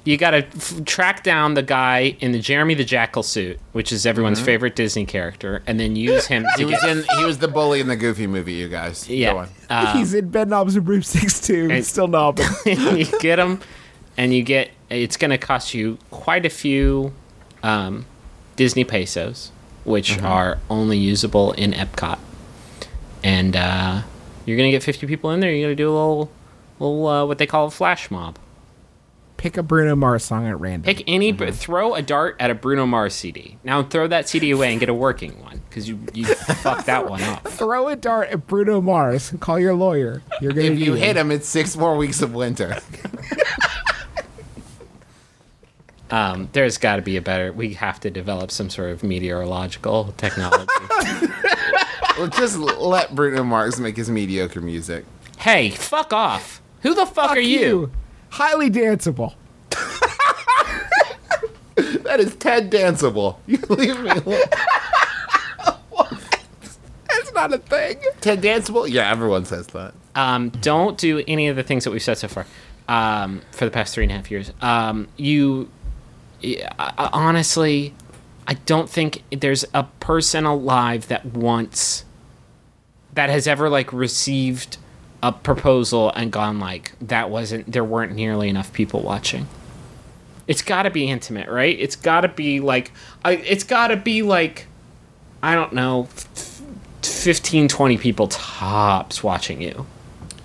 [0.05, 3.91] You got to f- track down the guy in the Jeremy the Jackal suit, which
[3.91, 6.89] is everyone's favorite Disney character, and then use him to He was get.
[6.97, 7.03] in.
[7.17, 8.53] He was the bully in the Goofy movie.
[8.53, 9.05] You guys.
[9.05, 9.49] Go yeah, on.
[9.69, 11.67] uh, He's in Bed Knobs and Broomsticks too.
[11.69, 12.45] and- Still knobbing.
[12.65, 13.59] you get him,
[14.17, 17.11] and you get it's going to cost you quite a few
[17.61, 18.05] um,
[18.55, 19.51] Disney pesos,
[19.83, 22.17] which are only usable in Epcot,
[23.23, 24.01] and uh,
[24.45, 25.51] you're going to get 50 people in there.
[25.51, 26.31] You're going to do a little,
[26.79, 28.37] little uh, what they call a flash mob.
[29.37, 30.83] Pick a Bruno Mars song at random.
[30.83, 33.57] Pick any, throw a dart at a Bruno Mars CD.
[33.63, 37.09] Now throw that CD away and get a working one because you you fucked that
[37.09, 37.47] one up.
[37.47, 39.33] Throw a dart at Bruno Mars.
[39.39, 40.21] Call your lawyer.
[40.41, 42.79] You're gonna If you need hit him, it's six more weeks of winter.
[46.11, 47.53] Um, there's got to be a better.
[47.53, 50.65] We have to develop some sort of meteorological technology.
[52.17, 55.05] well, just let Bruno Mars make his mediocre music.
[55.37, 56.61] Hey, fuck off.
[56.81, 57.91] Who the fuck, Fuck are you?
[58.29, 59.33] Highly danceable.
[62.03, 63.37] That is Ted Danceable.
[63.47, 64.41] You leave me alone.
[67.09, 67.97] That's not a thing.
[68.21, 68.89] Ted Danceable?
[68.89, 69.93] Yeah, everyone says that.
[70.15, 72.45] Um, don't do any of the things that we've said so far
[72.87, 74.51] um, for the past three and a half years.
[74.61, 75.69] Um, you,
[76.41, 77.93] yeah, I- I- honestly,
[78.47, 82.05] I don't think there's a person alive that wants
[83.13, 84.77] that has ever like received
[85.21, 89.47] a proposal and gone like that wasn't there weren't nearly enough people watching.
[90.47, 91.77] It's got to be intimate, right?
[91.79, 92.91] It's got to be like
[93.23, 94.65] I, it's got to be like
[95.43, 96.61] I don't know f-
[97.03, 99.85] 15 20 people tops watching you.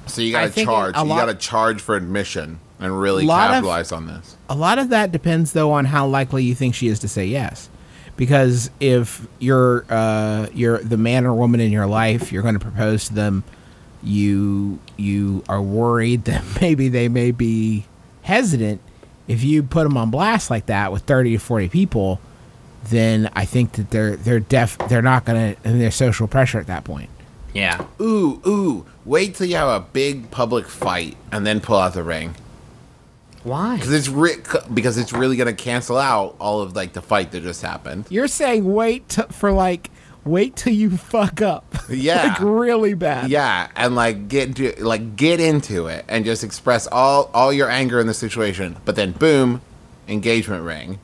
[0.06, 0.94] So you got to charge.
[0.96, 4.36] a You got to charge for admission and really Lot of- capitalize on this.
[4.48, 7.24] A lot of that depends, though, on how likely you think she is to say
[7.24, 7.70] yes.
[8.16, 12.60] Because if you're uh, you're the man or woman in your life, you're going to
[12.60, 13.42] propose to them.
[14.04, 17.86] You you are worried that maybe they may be
[18.22, 18.80] hesitant.
[19.26, 22.20] If you put them on blast like that with thirty to forty people,
[22.90, 24.76] then I think that they're they're deaf.
[24.88, 25.60] They're not going to.
[25.68, 27.10] And there's social pressure at that point.
[27.54, 27.84] Yeah.
[28.00, 28.86] Ooh, ooh.
[29.04, 32.34] Wait till you have a big public fight and then pull out the ring.
[33.44, 33.76] Why?
[33.76, 37.42] Because it's re- because it's really gonna cancel out all of like the fight that
[37.42, 38.06] just happened.
[38.10, 39.90] You're saying wait t- for like
[40.24, 41.64] wait till you fuck up.
[41.90, 42.28] Yeah.
[42.28, 43.28] like really bad.
[43.30, 47.68] Yeah, and like get into like get into it and just express all all your
[47.70, 48.76] anger in the situation.
[48.86, 49.60] But then boom,
[50.08, 50.98] engagement ring.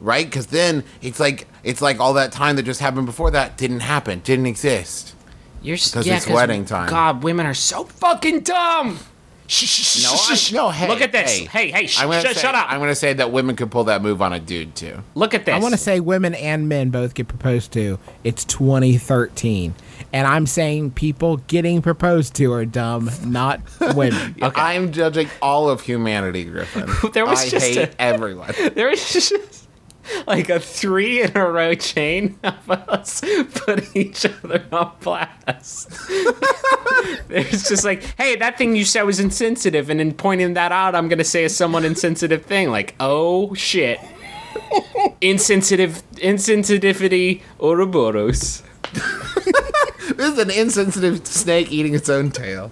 [0.00, 0.30] Right?
[0.30, 3.80] Cuz then it's like it's like all that time that just happened before that didn't
[3.80, 5.14] happen, didn't exist.
[5.62, 6.88] You're s- 'Cause yeah, it's wedding time.
[6.88, 9.00] God, women are so fucking dumb.
[9.48, 10.52] Shh, shh, shh, No, shh, I, shh.
[10.52, 10.88] no, hey.
[10.88, 11.38] Look at this.
[11.38, 12.66] Hey, Hey, hey, sh- I'm gonna sh- say, shut up.
[12.70, 15.02] I'm going to say that women could pull that move on a dude too.
[15.14, 15.54] Look at this.
[15.54, 17.98] I want to say women and men both get proposed to.
[18.24, 19.74] It's 2013.
[20.12, 23.60] And I'm saying people getting proposed to are dumb, not
[23.94, 24.34] women.
[24.42, 24.60] Okay.
[24.60, 26.88] I'm judging all of humanity, Griffin.
[27.12, 28.52] There was I just hate a- everyone.
[28.74, 29.32] there was just
[30.26, 33.20] like a three in a row chain of us
[33.54, 35.90] putting each other on blast.
[37.28, 40.94] It's just like, hey, that thing you said was insensitive, and in pointing that out,
[40.94, 43.98] I'm gonna say a somewhat insensitive thing, like, oh shit,
[45.20, 48.62] insensitive, insensitivity, Ouroboros.
[50.16, 52.70] This is an insensitive snake eating its own tail.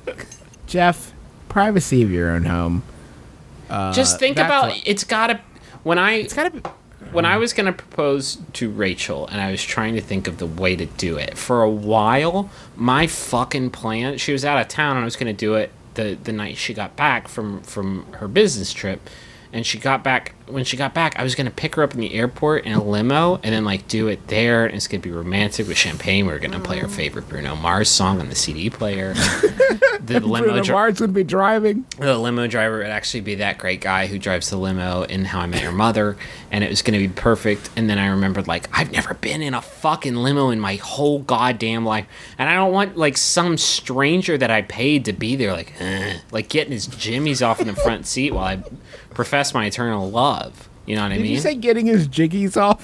[0.68, 1.12] Jeff,
[1.48, 2.84] privacy of your own home.
[3.68, 5.40] Just uh, think about what- it's gotta.
[5.82, 6.62] When I It's got to be.
[7.14, 10.38] When I was going to propose to Rachel and I was trying to think of
[10.38, 14.66] the way to do it, for a while, my fucking plan, she was out of
[14.68, 17.62] town and I was going to do it the, the night she got back from,
[17.62, 19.08] from her business trip.
[19.52, 21.94] And she got back, when she got back, I was going to pick her up
[21.94, 24.66] in the airport in a limo and then like do it there.
[24.66, 26.26] And it's going to be romantic with champagne.
[26.26, 26.90] We are going to play our mm.
[26.90, 29.14] favorite Bruno Mars song on the CD player.
[30.04, 31.84] the limo Bruno dri- Mars would be driving.
[31.98, 35.40] the limo driver would actually be that great guy who drives the limo in How
[35.40, 36.16] I Met Your Mother,
[36.50, 37.70] and it was going to be perfect.
[37.76, 41.20] And then I remembered, like, I've never been in a fucking limo in my whole
[41.20, 42.06] goddamn life,
[42.38, 46.18] and I don't want like some stranger that I paid to be there, like, eh,
[46.30, 48.62] like getting his jimmies off in the front seat while I
[49.10, 50.68] profess my eternal love.
[50.86, 51.22] You know what I mean?
[51.22, 52.82] Did you say getting his jiggies off?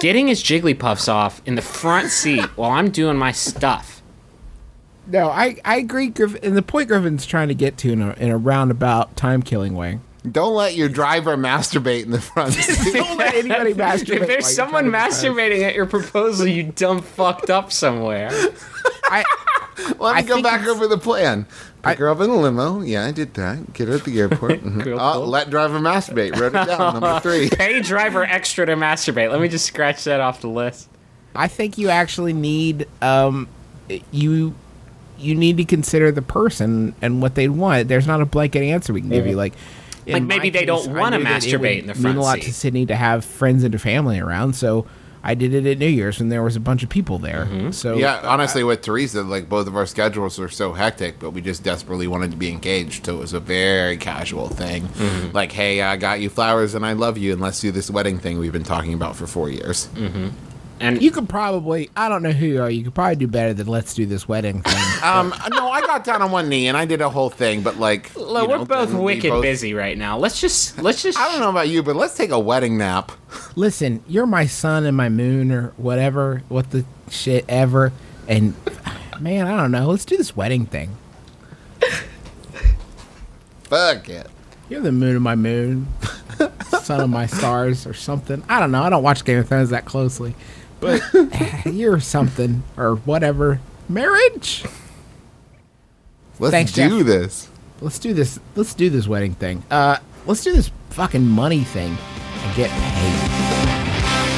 [0.00, 3.95] getting his Jigglypuffs off in the front seat while I'm doing my stuff.
[5.06, 6.08] No, I, I agree.
[6.08, 9.42] Griffin, and the point Griffin's trying to get to in a, in a roundabout time
[9.42, 10.00] killing way.
[10.30, 12.92] Don't let your driver masturbate in the front seat.
[12.94, 14.22] Don't let anybody masturbate.
[14.22, 15.24] If there's someone trying to propose.
[15.36, 18.30] masturbating at your proposal, you dumb fucked up somewhere.
[19.04, 19.24] I,
[19.78, 21.44] Let me I go back over the plan.
[21.44, 21.52] Pick
[21.84, 22.80] I- her up in the limo.
[22.80, 23.72] Yeah, I did that.
[23.72, 24.60] Get her at the airport.
[24.64, 24.82] Mhm.
[24.82, 25.26] Cool, Uh, cool.
[25.28, 26.32] let driver masturbate.
[26.36, 26.94] Wrote it down.
[26.94, 27.48] Number three.
[27.48, 29.30] Pay driver extra to masturbate.
[29.30, 30.88] Let me just scratch that off the list.
[31.36, 33.46] I think you actually need um,
[34.10, 34.54] you
[35.18, 37.88] you need to consider the person and what they want.
[37.88, 39.36] There's not a blanket answer we can give you.
[39.36, 39.54] Like,
[40.06, 42.22] Like, maybe they don't wanna knew it masturbate would in the front mean front a
[42.22, 42.52] lot to.
[42.52, 44.54] Sydney to have friends and family around.
[44.54, 44.86] So
[45.24, 47.48] I did it at New Year's when there was a bunch of people there.
[47.50, 47.72] Mm-hmm.
[47.72, 51.40] So Yeah, honestly, with Teresa, like both of our schedules were so hectic, but we
[51.40, 53.06] just desperately wanted to be engaged.
[53.06, 54.84] So it was a very casual thing.
[54.84, 55.34] Mm-hmm.
[55.34, 58.20] Like, hey, I got you flowers and I love you, and let's do this wedding
[58.20, 59.88] thing we've been talking about for four years.
[60.78, 62.70] And you could probably I don't know who you are.
[62.70, 64.82] You could probably do better than let's do this wedding thing.
[65.06, 67.78] Um, no, I got down on one knee and I did a whole thing, but
[67.78, 70.18] like, Look, you we're know, both then we wicked both- busy right now.
[70.18, 73.12] Let's just let's just I don't know about you, but let's take a wedding nap.
[73.54, 77.92] Listen, you're my sun and my moon or whatever, what the shit ever.
[78.26, 78.54] And
[79.20, 79.86] man, I don't know.
[79.88, 80.96] Let's do this wedding thing.
[83.64, 84.28] Fuck it.
[84.68, 85.86] You're the moon of my moon,
[86.82, 88.42] sun of my stars, or something.
[88.48, 88.82] I don't know.
[88.82, 90.34] I don't watch Game of Thrones that closely,
[90.80, 91.00] but
[91.66, 93.60] you're something or whatever.
[93.88, 94.64] Marriage.
[96.38, 97.06] Let's Thanks, do Jeff.
[97.06, 97.48] this.
[97.80, 98.38] Let's do this.
[98.54, 99.62] Let's do this wedding thing.
[99.70, 101.96] Uh, let's do this fucking money thing
[102.42, 104.36] and get paid.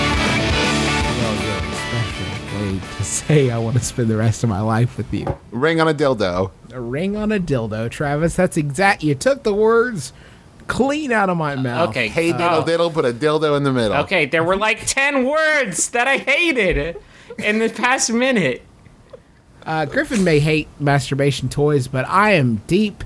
[0.00, 4.96] Well, you're a special to say I want to spend the rest of my life
[4.96, 5.26] with you.
[5.50, 6.50] Ring on a dildo.
[6.72, 8.36] A ring on a dildo, Travis.
[8.36, 9.02] That's exact.
[9.02, 10.12] You took the words
[10.66, 11.90] clean out of my mouth.
[11.90, 12.08] Okay.
[12.08, 12.38] Hey, oh.
[12.38, 13.96] diddle diddle, put a dildo in the middle.
[13.98, 16.96] Okay, there were like 10 words that I hated
[17.38, 18.62] in the past minute.
[19.66, 23.04] Uh, Griffin may hate masturbation toys, but I am deep,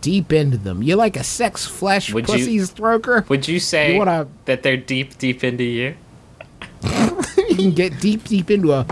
[0.00, 0.82] deep into them.
[0.82, 3.28] You like a sex flesh Would you- stroker?
[3.28, 5.94] Would you say You wanna- that they're deep, deep into you?
[6.82, 8.86] you can get deep, deep into a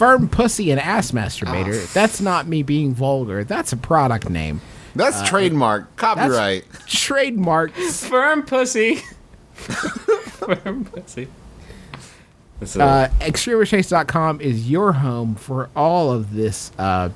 [0.00, 1.92] firm pussy and ass masturbator.
[1.92, 3.44] That's not me being vulgar.
[3.44, 4.62] That's a product name.
[4.94, 5.82] That's trademark.
[5.82, 6.64] Uh, That's Copyright.
[6.86, 8.08] trademarked.
[8.08, 8.96] Firm pussy.
[9.52, 11.28] Firm pussy.
[12.60, 17.10] This is- Uh, ExtremeChase.com is your home for all of this uh,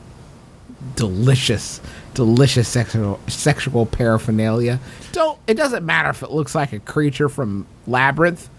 [0.95, 1.81] delicious,
[2.13, 4.79] delicious sexual sexual paraphernalia.
[5.13, 5.39] Don't.
[5.47, 8.51] It doesn't matter if it looks like a creature from Labyrinth.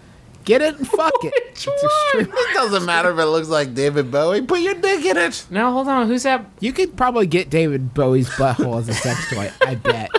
[0.46, 1.34] Get it and fuck it.
[1.34, 2.22] Which It's one?
[2.22, 4.40] extreme- It doesn't matter if it looks like David Bowie.
[4.42, 5.44] Put your dick in it.
[5.50, 6.06] Now hold on.
[6.08, 6.46] Who's that?
[6.60, 9.50] You could probably get David Bowie's butthole as a sex toy.
[9.60, 10.10] I bet.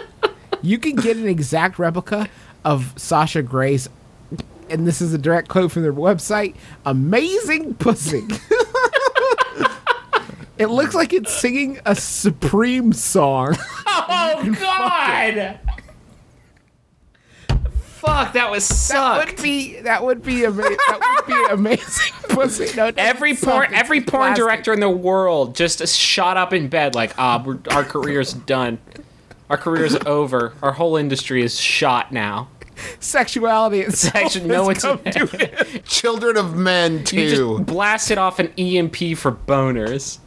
[0.62, 2.28] You can get an exact replica
[2.66, 3.88] of Sasha Grey's,
[4.70, 8.26] and this is a direct quote from their website amazing pussy.
[10.58, 13.56] it looks like it's singing a Supreme song.
[13.88, 15.60] Oh God!
[18.00, 19.32] Fuck, that was That sucked.
[19.34, 22.76] would be that would be ama- that would be amazing pussy.
[22.76, 24.44] No, Every porn, every porn plastic.
[24.44, 28.78] director in the world just shot up in bed like, ah, we're, our career's done.
[29.50, 30.54] Our career's over.
[30.62, 32.50] Our whole industry is shot now.
[33.00, 37.58] sexuality itself Actually, no one's come to Children of Men You too.
[37.58, 40.20] just blasted off an EMP for boners.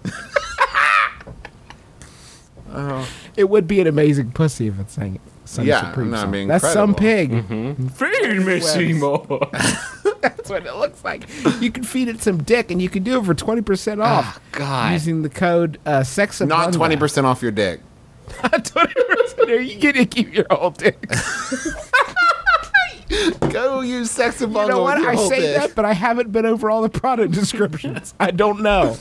[3.36, 5.18] It would be an amazing pussy if it sang
[5.50, 7.42] some Yeah, Supreme no, I mean, That's some incredible.
[7.88, 7.90] pig.
[7.92, 9.48] Feed me, Seymour.
[10.20, 11.24] That's what it looks like.
[11.60, 14.38] You can feed it some dick, and you can do it for twenty percent off
[14.38, 14.92] Oh, God.
[14.92, 16.40] using the code uh, sex.
[16.40, 17.80] Not twenty percent off your dick.
[18.64, 19.50] Twenty percent.
[19.50, 20.96] Are you get to keep your whole dick?
[23.50, 24.98] Go use sex and You know what?
[24.98, 25.56] I say dick.
[25.56, 28.14] that, but I haven't been over all the product descriptions.
[28.20, 28.96] I don't know.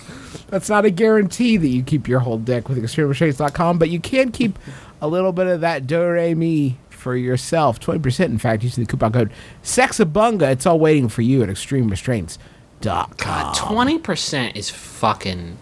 [0.48, 4.32] That's not a guarantee that you keep your whole dick with extremerestraints.com, but you can
[4.32, 4.58] keep
[5.02, 7.80] a little bit of that do re mi for yourself.
[7.80, 9.32] 20% in fact using the coupon code
[9.64, 10.52] SEXABUNGA.
[10.52, 13.14] It's all waiting for you at extremerestraints.com.
[13.18, 15.58] God, twenty percent is fucking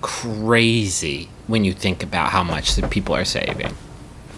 [0.00, 3.74] crazy when you think about how much that people are saving.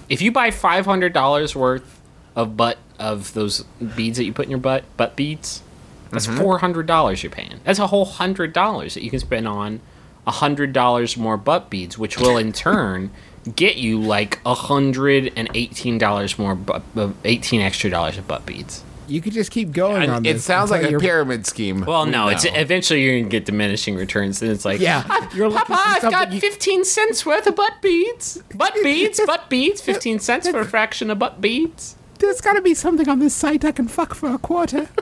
[0.09, 2.01] If you buy five hundred dollars worth
[2.35, 3.63] of butt of those
[3.97, 5.63] beads that you put in your butt, butt beads,
[6.11, 6.39] that's mm-hmm.
[6.39, 7.61] four hundred dollars you're paying.
[7.65, 9.81] That's a whole hundred dollars that you can spend on
[10.27, 13.11] hundred dollars more butt beads, which will in turn
[13.55, 18.45] get you like hundred and eighteen dollars more, bu- uh, eighteen extra dollars of butt
[18.47, 18.83] beads.
[19.09, 20.39] You could just keep going on And this.
[20.39, 21.85] it sounds like a pyramid scheme.
[21.85, 25.75] Well, no, it's eventually you're gonna get diminishing returns, and it's like, Yeah, you're Papa,
[25.79, 28.43] I've got you- 15 cents worth of butt beads.
[28.57, 31.95] Butt beads, butt beads, 15 cents for a fraction of butt beads.
[32.19, 34.89] There's got to be something on this site I can fuck for a quarter.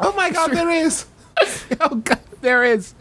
[0.00, 1.06] Oh my god, there is.
[1.80, 2.94] oh god, there is.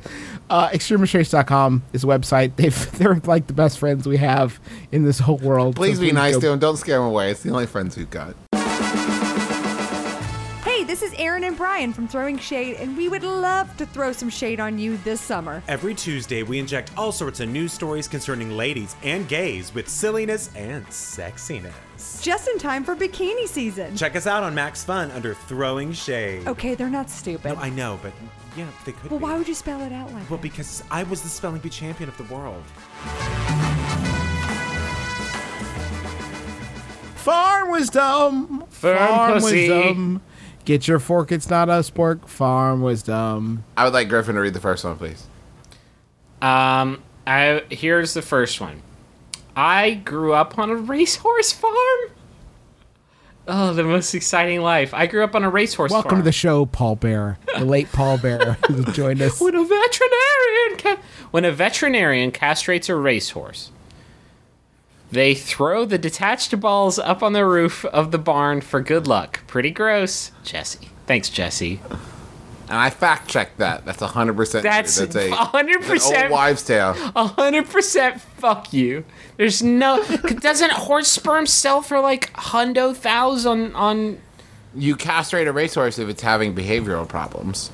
[0.53, 2.55] Uh, ExtremeRestraints.com is a website.
[2.57, 4.59] They've they're like the best friends we have
[4.91, 5.75] in this whole world.
[5.75, 6.59] Please So be nice go- to him.
[6.59, 7.31] Don't scare them away.
[7.31, 8.35] It's the only friends we've got.
[10.63, 14.11] Hey, this is Erin and Bryan from Throwing Shade, and we would love to throw
[14.11, 15.63] some shade on you this summer.
[15.67, 20.51] Every Tuesday, we inject all sorts of news stories concerning ladies and gays with silliness
[20.55, 21.73] and sexiness.
[22.21, 23.97] Just in time for bikini season.
[23.97, 26.47] Check us out on Max Fun under Throwing Shade.
[26.47, 27.55] Okay, they're not stupid.
[27.55, 28.11] No, I know, but
[28.57, 29.23] yeah, they could well, be.
[29.23, 30.41] why would you spell it out like Well, that?
[30.41, 32.63] because I was the spelling bee champion of the world.
[37.15, 38.65] Farm wisdom.
[38.69, 39.69] Firm farm pussy.
[39.69, 40.21] wisdom.
[40.65, 41.31] Get your fork.
[41.31, 42.27] It's not a spork.
[42.27, 43.63] Farm wisdom.
[43.77, 45.25] I would like Griffin to read the first one, please.
[46.41, 48.81] Um, I here's the first one.
[49.55, 51.73] I grew up on a racehorse farm.
[53.47, 54.93] Oh, the most exciting life!
[54.93, 56.21] I grew up on a racehorse Welcome farm.
[56.21, 59.41] to the show, Paul Bear, the late Paul Bear, who joined us.
[59.41, 60.97] when a veterinarian ca-
[61.31, 63.71] when a veterinarian castrates a racehorse
[65.11, 69.41] they throw the detached balls up on the roof of the barn for good luck
[69.45, 71.79] pretty gross jesse thanks jesse
[72.69, 73.85] And I fact checked that.
[73.85, 74.63] That's hundred percent.
[74.63, 76.93] That's That's a 100% an old wives' tale.
[76.93, 79.05] 100% fuck you
[79.37, 80.03] there's no
[80.39, 84.19] doesn't horse sperm sell for like hundo thous on on
[84.75, 87.71] You castrate a racehorse if it's having behavioral problems.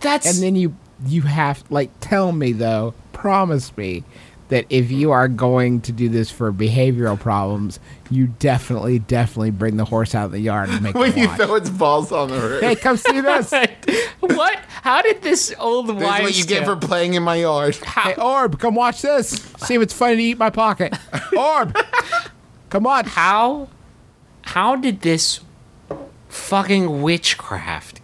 [0.00, 0.74] that's and then you
[1.06, 4.04] you have like tell me though, promise me
[4.48, 7.78] that if you are going to do this for behavioral problems,
[8.10, 11.36] you definitely definitely bring the horse out of the yard and make When you watch.
[11.38, 12.60] throw its balls on the roof.
[12.62, 13.52] Hey, come see this.
[14.20, 17.36] what how did this old This is what you get tale- for playing in my
[17.36, 17.74] yard.
[17.76, 19.28] Hey, Orb, come watch this.
[19.58, 20.96] See if it's funny to eat my pocket.
[21.36, 21.76] Orb,
[22.70, 23.04] come on.
[23.04, 23.68] how
[24.42, 25.40] how did this
[26.28, 28.00] fucking witchcraft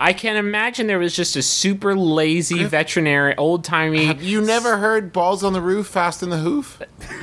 [0.00, 4.78] i can imagine there was just a super lazy veterinarian old timey Have you never
[4.78, 6.80] heard balls on the roof, fast in the hoof?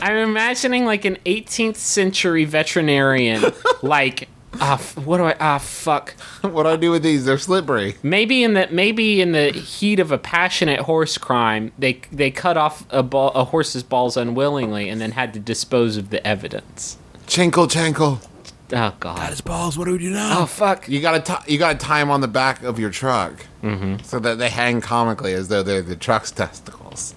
[0.00, 3.42] i'm imagining like an 18th century veterinarian
[3.82, 4.28] like
[4.60, 7.24] ah f- what do i ah fuck what do I do with these?
[7.24, 7.96] They're slippery.
[8.02, 12.56] maybe in the maybe in the heat of a passionate horse crime they they cut
[12.58, 16.98] off a, ball, a horse's balls unwillingly and then had to dispose of the evidence
[17.26, 18.20] Chinkle, chankle.
[18.72, 19.76] oh god That is balls.
[19.78, 20.40] What do we do now?
[20.42, 23.46] oh fuck You gotta t- you gotta tie them on the back of your truck,
[23.62, 24.02] mm-hmm.
[24.04, 27.14] so that they hang comically as though they're the truck's testicles.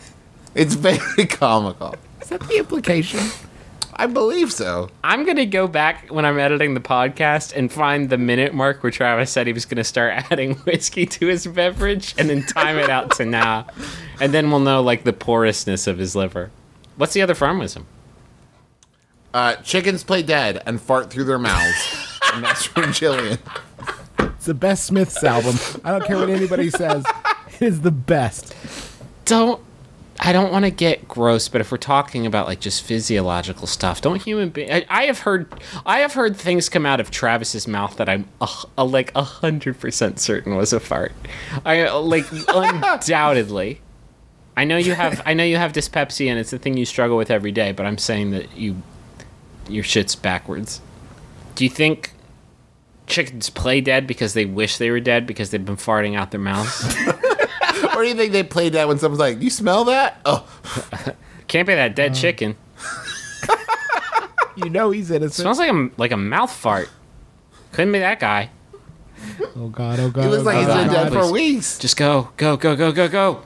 [0.54, 1.94] it's very comical.
[2.20, 3.20] Is that the implication?
[3.98, 4.90] I believe so.
[5.02, 8.92] I'm gonna go back when I'm editing the podcast and find the minute mark where
[8.92, 12.90] Travis said he was gonna start adding whiskey to his beverage, and then time it
[12.90, 13.66] out to now,
[14.20, 16.50] and then we'll know like the porousness of his liver.
[16.96, 17.86] What's the other farm wisdom?
[19.36, 22.18] Uh, chickens play dead and fart through their mouths.
[22.32, 23.38] and that's from Jillian.
[24.18, 25.56] It's the best Smiths album.
[25.84, 27.04] I don't care what anybody says.
[27.52, 28.54] It is the best.
[29.26, 29.62] Don't.
[30.18, 34.00] I don't want to get gross, but if we're talking about like just physiological stuff,
[34.00, 34.70] don't human beings?
[34.70, 35.52] I, I have heard,
[35.84, 39.22] I have heard things come out of Travis's mouth that I'm a, a, like a
[39.22, 41.12] hundred percent certain was a fart.
[41.62, 43.82] I uh, like undoubtedly.
[44.56, 47.18] I know you have, I know you have dyspepsia, and it's the thing you struggle
[47.18, 47.72] with every day.
[47.72, 48.82] But I'm saying that you,
[49.68, 50.80] your shit's backwards.
[51.54, 52.12] Do you think
[53.06, 56.40] chickens play dead because they wish they were dead because they've been farting out their
[56.40, 56.84] mouths?
[57.96, 60.46] or do you think they play dead when someone's like, "You smell that?" Oh,
[61.48, 62.14] Can't be that dead oh.
[62.14, 62.56] chicken.
[64.56, 65.34] You know he's innocent.
[65.34, 66.88] Smells like a like a mouth fart.
[67.72, 68.48] Couldn't be that guy.
[69.54, 70.24] oh god, oh god.
[70.24, 71.26] he looks oh like he's been oh dead God.
[71.26, 71.78] for weeks.
[71.78, 73.42] Just go, go, go, go, go, go.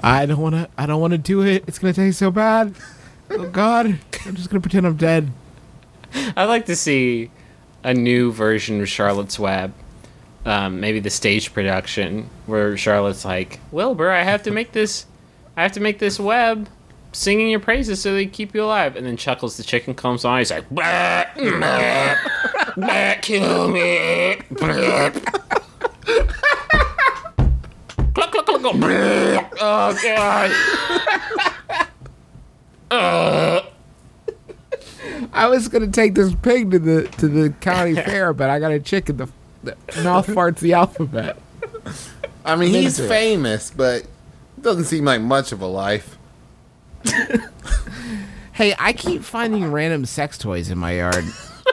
[0.00, 0.68] I don't want to.
[0.78, 1.64] I don't want to do it.
[1.66, 2.76] It's gonna taste so bad.
[3.36, 3.98] Oh god.
[4.26, 5.30] I'm just gonna pretend I'm dead.
[6.36, 7.30] I'd like to see
[7.82, 9.72] a new version of Charlotte's Web.
[10.46, 15.06] Um, maybe the stage production where Charlotte's like, Wilbur, I have to make this,
[15.56, 16.68] I have to make this web,
[17.12, 18.94] singing your praises so they keep you alive.
[18.96, 20.38] And then Chuckles the chicken comes on.
[20.38, 22.16] He's like, "Bah, bah,
[22.76, 24.36] bah, kill me.
[24.50, 25.10] Bah."
[28.14, 28.34] Cluck.
[29.60, 31.50] Oh god.
[35.32, 38.72] I was gonna take this pig to the to the county fair, but I got
[38.72, 39.16] a chicken.
[39.16, 39.28] The,
[39.62, 41.38] the mouth farts the alphabet.
[42.44, 44.06] I mean, he's famous, but
[44.60, 46.18] doesn't seem like much of a life.
[48.54, 51.24] Hey, I keep finding random sex toys in my yard.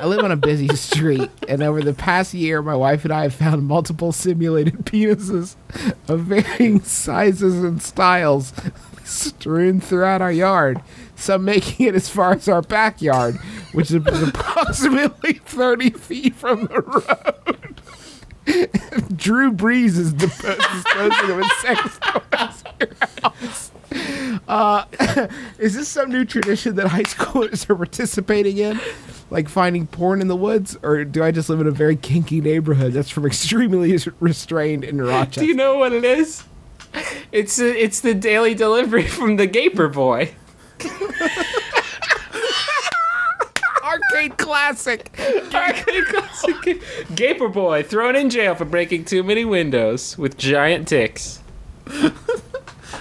[0.02, 3.22] I live on a busy street, and over the past year, my wife and I
[3.22, 5.56] have found multiple simulated penises
[6.08, 8.52] of varying sizes and styles
[9.04, 10.82] strewn throughout our yard.
[11.22, 13.36] Some making it as far as our backyard,
[13.74, 17.82] which is approximately 30 feet from the road.
[19.16, 22.90] Drew Brees is disp- disposing of toys your
[23.22, 23.72] house.
[24.48, 24.86] Uh,
[25.60, 28.80] is this some new tradition that high schoolers are participating in?
[29.30, 30.76] Like finding porn in the woods?
[30.82, 35.00] Or do I just live in a very kinky neighborhood that's from extremely restrained in
[35.00, 35.42] Rochester?
[35.42, 36.44] Do you know what it is?
[37.32, 40.34] It's uh, it's the daily delivery from the Gaper Boy.
[43.84, 45.20] Arcade classic!
[45.54, 46.82] Arcade classic.
[47.16, 51.40] Gaper Boy thrown in jail for breaking too many windows with giant ticks.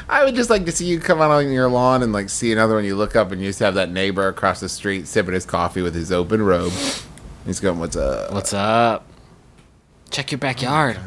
[0.09, 2.53] I would just like to see you come out on your lawn and like see
[2.53, 2.85] another one.
[2.85, 5.83] You look up and you just have that neighbor across the street sipping his coffee
[5.83, 6.73] with his open robe.
[7.47, 9.07] He's going, "What's up?" What's up?
[10.11, 10.99] Check your backyard.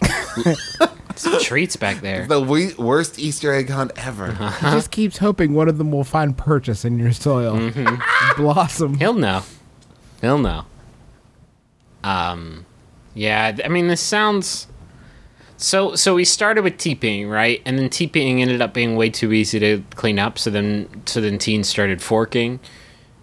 [1.18, 2.26] Some treats back there.
[2.26, 4.32] The we- worst Easter egg hunt ever.
[4.32, 7.70] He just keeps hoping one of them will find purchase in your soil.
[8.36, 8.98] Blossom.
[8.98, 9.42] He'll know.
[10.20, 10.66] He'll know.
[12.02, 12.66] Um,
[13.14, 13.52] yeah.
[13.52, 14.66] th- I mean, this sounds.
[15.56, 17.62] So so we started with TPing, right?
[17.64, 20.38] And then TPing ended up being way too easy to clean up.
[20.38, 22.58] So then so then teens started forking,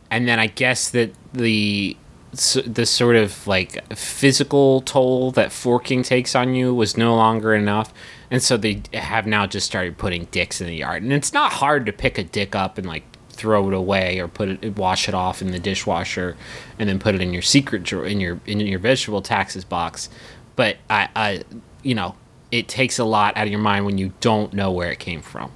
[0.10, 1.98] and then I guess that the
[2.32, 7.94] the sort of like physical toll that forking takes on you was no longer enough,
[8.30, 11.04] and so they have now just started putting dicks in the yard.
[11.04, 14.28] And it's not hard to pick a dick up and like throw it away or
[14.28, 16.38] put it wash it off in the dishwasher
[16.78, 20.10] and then put it in your secret drawer in your in your vegetable taxes box
[20.56, 21.44] but i i
[21.82, 22.14] you know
[22.52, 25.22] it takes a lot out of your mind when you don't know where it came
[25.22, 25.50] from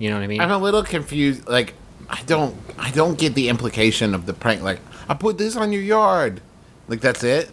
[0.00, 1.46] you know what i mean I'm a little confused.
[1.46, 1.74] Like,
[2.08, 4.62] I don't, I don't get the implication of the prank.
[4.62, 4.80] Like,
[5.10, 6.40] I put this on your yard.
[6.88, 7.50] Like, that's it.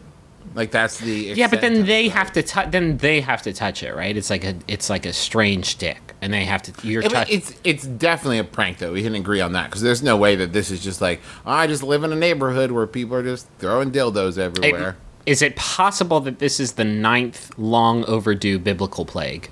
[0.55, 1.33] Like, that's the.
[1.35, 2.13] yeah but then they it.
[2.13, 5.05] have to touch then they have to touch it right it's like a it's like
[5.05, 8.45] a strange dick and they have to you're I mean, touching it's it's definitely a
[8.45, 8.93] prank though.
[8.93, 11.51] We can agree on that because there's no way that this is just like oh,
[11.51, 14.95] I just live in a neighborhood where people are just throwing dildos everywhere.
[15.25, 19.49] is it possible that this is the ninth long overdue biblical plague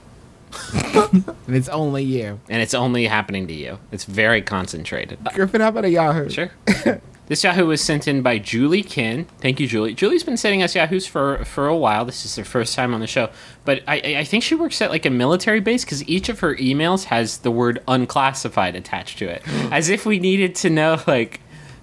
[0.93, 2.39] And it's only you.
[2.47, 6.29] and it's only happening to you it's very concentrated Griffin, how about a Yahoo?
[6.29, 6.51] Sure.
[7.27, 9.25] this Yahoo was sent in by Julie Kin.
[9.39, 9.93] Thank you, Julie.
[9.93, 12.05] Julie's been sending us Yahoos for for a while.
[12.05, 13.29] This is her first time on the show,
[13.63, 16.39] but I I- I think she works at like a military base because each of
[16.41, 19.73] her emails has the word unclassified attached to it, hmm.
[19.73, 21.39] as if we needed to know like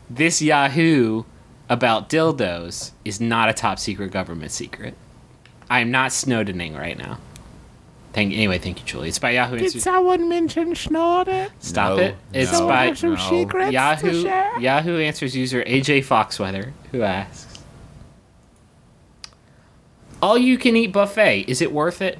[0.09, 1.25] this Yahoo
[1.69, 4.95] about dildos is not a top secret government secret.
[5.71, 7.19] I'm not Snowdening right now.
[8.13, 8.59] Thank anyway.
[8.59, 9.09] Thank you, Julie.
[9.09, 9.83] It's by Yahoo Did Answers.
[9.85, 11.49] someone mention Snorter?
[11.61, 12.15] Stop No, it.
[12.35, 13.31] It's no, by some no.
[13.31, 14.59] secrets to Yahoo share?
[14.61, 17.59] Yahoo Answers user AJ Foxweather who asks,
[20.21, 22.19] "All you can eat buffet is it worth it?"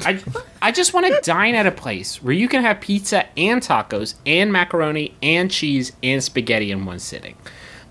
[0.00, 0.20] I
[0.60, 4.14] I just want to dine at a place where you can have pizza and tacos
[4.24, 7.36] and macaroni and cheese and spaghetti in one sitting.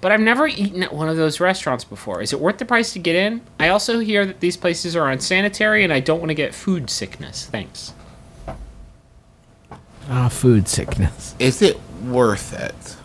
[0.02, 2.22] But I've never eaten at one of those restaurants before.
[2.22, 3.42] Is it worth the price to get in?
[3.60, 6.90] I also hear that these places are unsanitary and I don't want to get food
[6.90, 7.46] sickness.
[7.46, 7.94] Thanks.
[10.10, 11.36] Ah, food sickness.
[11.40, 12.98] Is it worth it?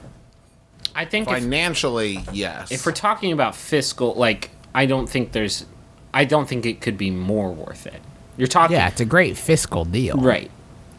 [0.94, 2.72] I think if, Financially, yes.
[2.72, 5.66] if we're talking about fiscal, like I don't think there's,
[6.14, 8.00] I don't think it could be more worth it.
[8.38, 10.16] You're talking, Yeah, it's a great fiscal deal.
[10.16, 10.50] right?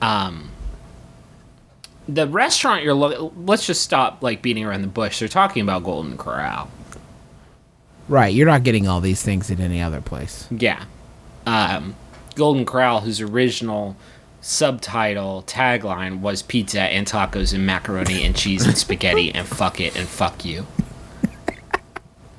[0.02, 0.52] Um,
[2.08, 3.45] the restaurant you're looking.
[3.45, 5.20] Let's just stop like beating around the bush.
[5.20, 6.70] They're talking about Golden Corral.
[8.08, 10.47] Right, you're not getting all these things at any other place.
[10.49, 10.86] Yeah,
[11.45, 11.95] um,
[12.36, 13.97] Golden Corral, whose original
[14.39, 19.97] subtitle tagline was pizza and tacos and macaroni and cheese and spaghetti and fuck it
[19.97, 20.66] and fuck you.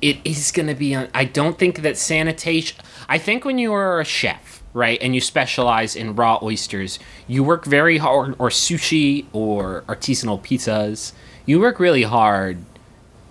[0.01, 1.09] It is going to be on.
[1.13, 2.79] I don't think that sanitation.
[3.07, 7.43] I think when you are a chef, right, and you specialize in raw oysters, you
[7.43, 11.13] work very hard, or sushi or artisanal pizzas.
[11.45, 12.57] You work really hard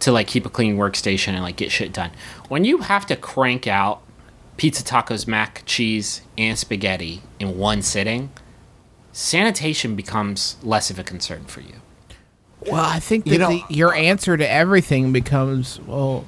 [0.01, 2.11] to like keep a clean workstation and like get shit done.
[2.49, 4.01] When you have to crank out
[4.57, 8.31] pizza, tacos, mac, cheese, and spaghetti in one sitting,
[9.13, 11.75] sanitation becomes less of a concern for you.
[12.67, 16.25] Well, I think that You know- the, your uh, answer to everything becomes, well,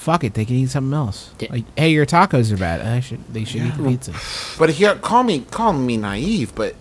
[0.00, 1.30] fuck it, they can eat something else.
[1.38, 1.52] Yeah.
[1.52, 2.80] Like, hey, your tacos are bad.
[2.80, 4.14] I should, they should eat the pizza.
[4.58, 6.74] But here, call me call me naive, but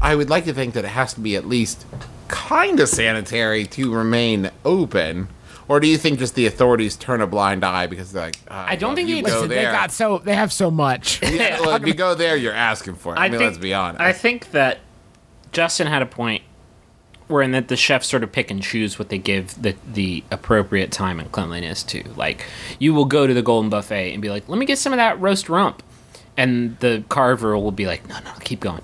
[0.00, 1.84] I would like to think that it has to be at least
[2.28, 5.28] kind of sanitary to remain open.
[5.68, 8.64] Or do you think just the authorities turn a blind eye because they're like, uh,
[8.66, 11.22] I don't well, think you it's- go Listen, they got so they have so much.
[11.30, 13.18] yeah, well, if you go there, you're asking for it.
[13.18, 14.00] I, mean, let's be honest.
[14.00, 14.78] I think that
[15.52, 16.42] Justin had a point
[17.28, 20.90] wherein that the chefs sort of pick and choose what they give the the appropriate
[20.90, 22.02] time and cleanliness to.
[22.16, 22.44] Like
[22.78, 24.96] you will go to the Golden Buffet and be like, "Let me get some of
[24.96, 25.82] that roast rump,"
[26.36, 28.82] and the carver will be like, "No, no, keep going."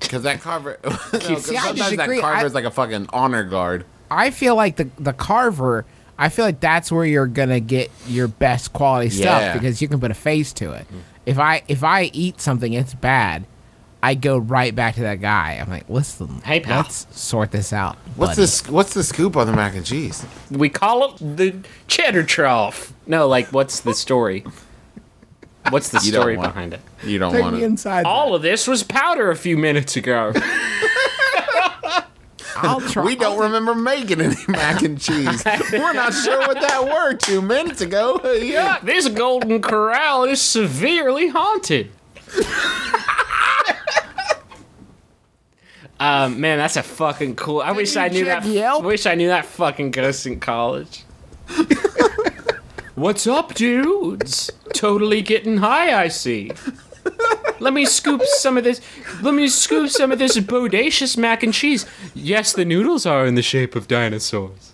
[0.00, 2.20] Because that carver, no, 'cause See, sometimes that disagree.
[2.20, 3.84] carver is like a fucking honor guard.
[4.10, 5.84] I feel like the the carver.
[6.20, 9.52] I feel like that's where you're gonna get your best quality stuff Yeah.
[9.52, 10.86] because you can put a face to it.
[11.26, 13.44] If I if I eat something it's bad,
[14.02, 15.58] I go right back to that guy.
[15.60, 16.82] I'm like, listen, Hey, pal.
[16.82, 17.96] let's sort this out.
[18.16, 18.68] What's buddy." this?
[18.68, 20.24] What's the scoop on the mac and cheese?
[20.50, 21.56] We call it the
[21.88, 22.92] cheddar trough.
[23.06, 24.44] No, like what's the story?
[25.70, 26.80] What's the You story want- behind it?
[27.04, 27.66] You don't Take want me to.
[27.66, 28.06] inside.
[28.06, 30.32] All of this was powder a few minutes ago.
[32.60, 33.04] I'll try.
[33.04, 35.44] We don't remember making any mac and cheese.
[35.72, 38.20] We're not sure what that were two minutes ago.
[38.40, 38.78] Yeah.
[38.82, 41.90] this golden corral is severely haunted.
[46.00, 47.60] Um, man, that's a fucking cool.
[47.60, 48.44] I wish I knew that.
[48.44, 48.84] Yelp?
[48.84, 51.04] Wish I knew that fucking ghost in college.
[52.94, 54.50] What's up, dudes?
[54.74, 56.52] Totally getting high, I see.
[57.60, 58.80] Let me scoop some of this.
[59.22, 61.86] Let me scoop some of this bodacious mac and cheese.
[62.14, 64.72] Yes, the noodles are in the shape of dinosaurs.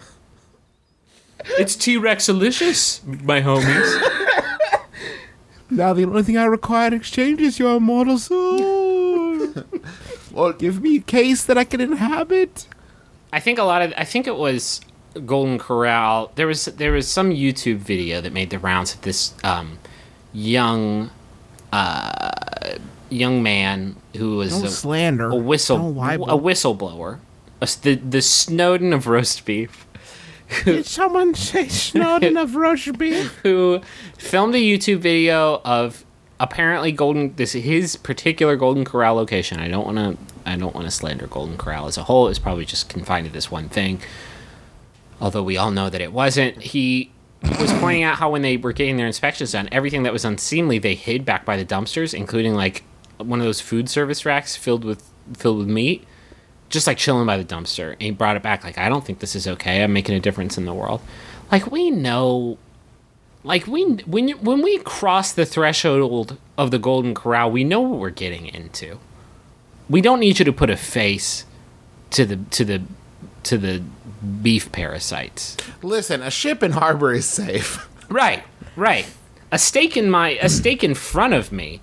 [1.59, 4.11] It's T Rex delicious, my homies.
[5.71, 9.49] Now the only thing I require in exchange is your immortal soul.
[10.35, 12.67] Well, Give me a case that I can inhabit.
[13.33, 14.81] I think a lot of I think it was
[15.27, 16.33] Golden Corral.
[16.35, 19.79] There was there was some YouTube video that made the rounds of this um,
[20.33, 21.11] young
[21.73, 22.77] uh,
[23.11, 25.31] young man who was Don't a, slander.
[25.31, 27.19] a whistle a whistleblower,
[27.61, 29.87] a the the Snowden of roast beef.
[30.65, 33.35] Did someone say Snowden of roast beef?
[33.43, 33.81] who
[34.19, 36.05] filmed a YouTube video of
[36.41, 39.61] apparently Golden this his particular Golden Corral location.
[39.61, 40.17] I don't want to
[40.47, 42.29] I don't want to slander Golden Corral as a whole.
[42.29, 44.01] It's probably just confined to this one thing.
[45.21, 46.61] Although we all know that it wasn't.
[46.61, 47.11] He
[47.43, 50.79] was pointing out how when they were getting their inspections done, everything that was unseemly
[50.79, 52.83] they hid back by the dumpsters, including like
[53.19, 56.05] one of those food service racks filled with filled with meat
[56.69, 59.21] just like chilling by the dumpster and he brought it back like i don't think
[59.21, 61.01] this is okay i'm making a difference in the world
[61.51, 62.59] like we know
[63.45, 67.81] like we when you, when we cross the threshold of the golden corral we know
[67.81, 68.99] what we're getting into
[69.89, 71.45] we don't need you to put a face
[72.11, 72.83] to the to the
[73.45, 73.83] to the
[74.43, 77.87] beef parasites listen, a ship in harbor is safe.
[78.09, 78.43] right
[78.75, 79.07] right
[79.53, 81.81] a steak in my a steak in front of me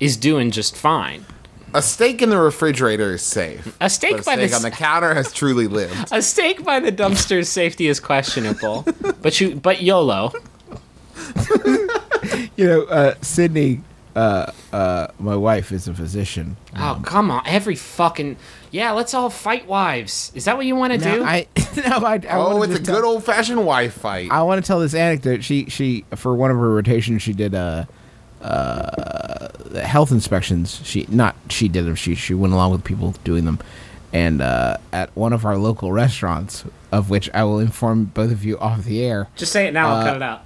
[0.00, 1.24] is doing just fine
[1.72, 3.76] A steak in the refrigerator is safe.
[3.80, 6.08] a steak a by the steak on the counter has truly lived.
[6.12, 8.84] A steak by the dumpster's safety is questionable,
[9.22, 10.32] but you but YOLO.
[12.56, 13.80] You know, uh, Sydnee
[14.16, 16.56] uh, uh, my wife is a physician.
[16.76, 17.42] Oh come on!
[17.46, 18.36] Every fucking
[18.70, 18.92] yeah.
[18.92, 20.30] Let's all fight wives.
[20.36, 21.18] Is that what you want to do?
[21.18, 24.30] No, I no, I, I Oh, it's a tell- good old fashioned wife fight.
[24.30, 25.42] I want to tell this anecdote.
[25.42, 27.86] She she for one of her rotations she did uh
[28.40, 30.80] uh health inspections.
[30.84, 31.96] She not she did them.
[31.96, 33.58] She she went along with people doing them,
[34.12, 38.44] and uh, at one of our local restaurants, of which I will inform both of
[38.44, 39.28] you off the air.
[39.36, 39.88] Just say it now.
[39.88, 40.44] I'll Uh, cut it out.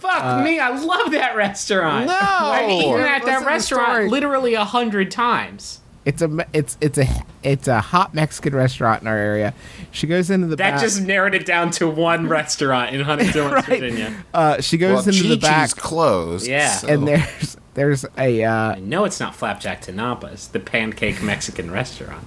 [0.00, 0.58] Fuck me!
[0.58, 2.06] I love that restaurant.
[2.06, 2.12] No!
[2.20, 5.80] I've eaten at that restaurant literally a hundred times.
[6.04, 7.06] It's a it's it's a
[7.42, 9.54] it's a hot Mexican restaurant in our area.
[9.90, 10.80] She goes into the That back.
[10.80, 13.64] just narrowed it down to one restaurant in Huntington, Right.
[13.64, 14.14] Virginia.
[14.32, 16.46] uh, she goes well, into the back, Chi-Chi's closed.
[16.46, 16.70] Yeah.
[16.70, 21.70] so- and there's there's a uh, I know it's not Flapjack Tanapas, the pancake Mexican
[21.72, 22.24] restaurant.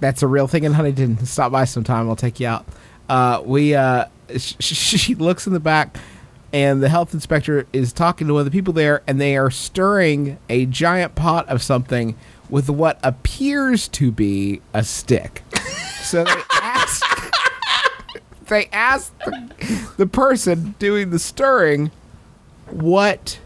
[0.00, 1.26] That's a real thing in Huntington.
[1.26, 2.08] Stop by sometime.
[2.08, 2.64] I'll take you out.
[3.10, 5.98] Uh, we uh, sh- sh- she looks in the back,
[6.52, 9.50] and the health inspector is talking to one of the people there, and they are
[9.50, 12.16] stirring a giant pot of something
[12.48, 15.42] with what appears to be a stick.
[16.02, 17.04] so they ask,
[18.48, 21.90] they ask the, the person doing the stirring
[22.70, 23.38] what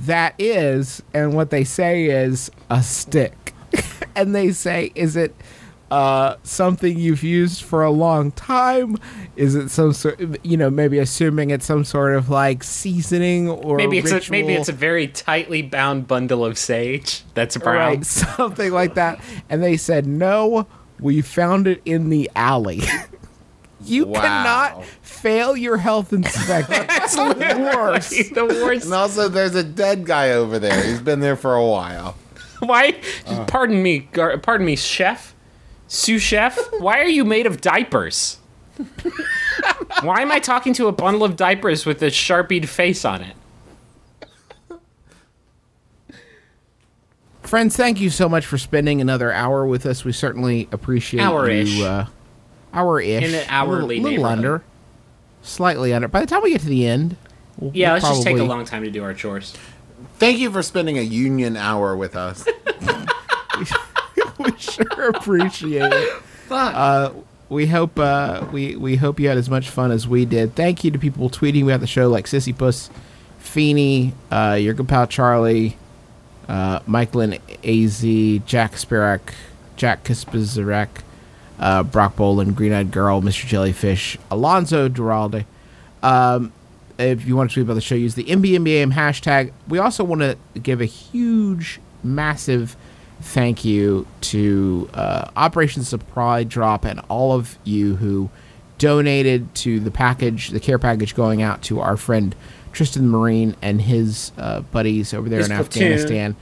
[0.00, 3.54] that is, and what they say is a stick.
[4.16, 5.34] and they say, "Is it
[5.94, 8.96] uh, something you've used for a long time?
[9.36, 13.76] Is it some sort, you know, maybe assuming it's some sort of like seasoning or
[13.76, 17.76] Maybe it's a, ritual, maybe it's a very tightly bound bundle of sage that's brown.
[17.76, 20.66] right, something like that?" And they said, "No,
[20.98, 22.80] we found it in the alley."
[23.84, 24.20] you Wow.
[24.20, 26.86] cannot fail your health inspection.
[26.88, 28.34] That's the worst.
[28.34, 28.86] the worst.
[28.86, 30.82] And also, there's a dead guy over there.
[30.82, 32.16] He's been there for a while.
[32.60, 32.92] Why?
[33.46, 35.33] pardon me, gar- pardon me, chef,
[35.88, 36.58] sous chef.
[36.78, 38.38] Why are you made of diapers?
[40.02, 43.36] Why am I talking to a bundle of diapers with a sharpied face on it?
[47.42, 50.04] Friends, thank you so much for spending another hour with us.
[50.04, 51.68] We certainly appreciate Hour-ish.
[51.68, 51.84] you.
[51.84, 52.06] Uh,
[52.72, 53.22] hour-ish.
[53.24, 54.64] In the hourly a little, little under,
[55.42, 56.08] slightly under.
[56.08, 57.16] By the time we get to the end,
[57.58, 59.54] we'll, Yeah, we'll let's just take a long time to do our chores.
[60.18, 62.44] Thank you for spending a union hour with us.
[64.38, 66.22] we sure appreciate it.
[66.48, 66.74] Fuck.
[66.74, 67.10] Uh,
[67.48, 70.54] we hope uh, we we hope you had as much fun as we did.
[70.54, 72.90] Thank you to people tweeting about the show like Sissy Puss,
[73.38, 75.76] Feeney, uh, your good pal Charlie,
[76.48, 78.02] uh, Michaelin Az,
[78.46, 79.34] Jack Spirak,
[79.76, 80.88] Jack Kispizarek,
[81.58, 83.46] uh, Brock Boland, Green Eyed Girl, Mr.
[83.46, 85.44] Jellyfish, Alonso Duralde.
[86.02, 86.52] Um,
[86.98, 89.52] if you want to tweet about the show, use the MBMBAM hashtag.
[89.68, 92.76] We also want to give a huge, massive
[93.24, 98.30] thank you to uh, Operation Supply Drop and all of you who
[98.78, 102.34] donated to the package, the care package going out to our friend
[102.72, 105.82] Tristan Marine and his uh, buddies over there His in platoon.
[105.82, 106.36] Afghanistan.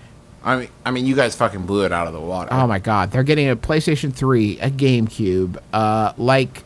[0.44, 2.52] I mean, I mean, you guys fucking blew it out of the water.
[2.52, 6.64] Oh my god, they're getting a PlayStation 3, a GameCube, uh, like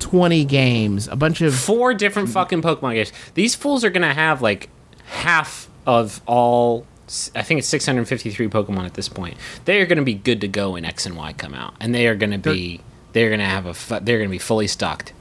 [0.00, 3.12] 20 games, a bunch of Four different fucking Pokemon games.
[3.32, 4.68] These fools are gonna have like
[5.06, 6.86] half of all.
[7.34, 9.36] I think it's 653 Pokemon at this point.
[9.64, 12.06] They are gonna be good to go when X and Y come out, and they
[12.08, 12.80] are gonna be.
[13.12, 13.74] They're gonna have a.
[13.74, 15.12] fu- They're gonna be fully stocked.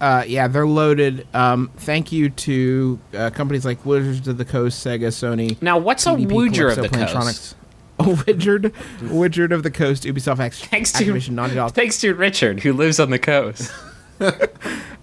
[0.00, 1.26] Uh, yeah, they're loaded.
[1.34, 5.60] Um, thank you to uh, companies like Wizards of the Coast, Sega, Sony.
[5.62, 7.54] Now, what's a Wizard of the Coast?
[7.98, 8.72] Oh, Wizard,
[9.02, 11.74] Wizard of the Coast, Ubisoft, X, Thanks to Activision, Naughty Dog.
[11.74, 13.70] thanks to Richard who lives on the coast.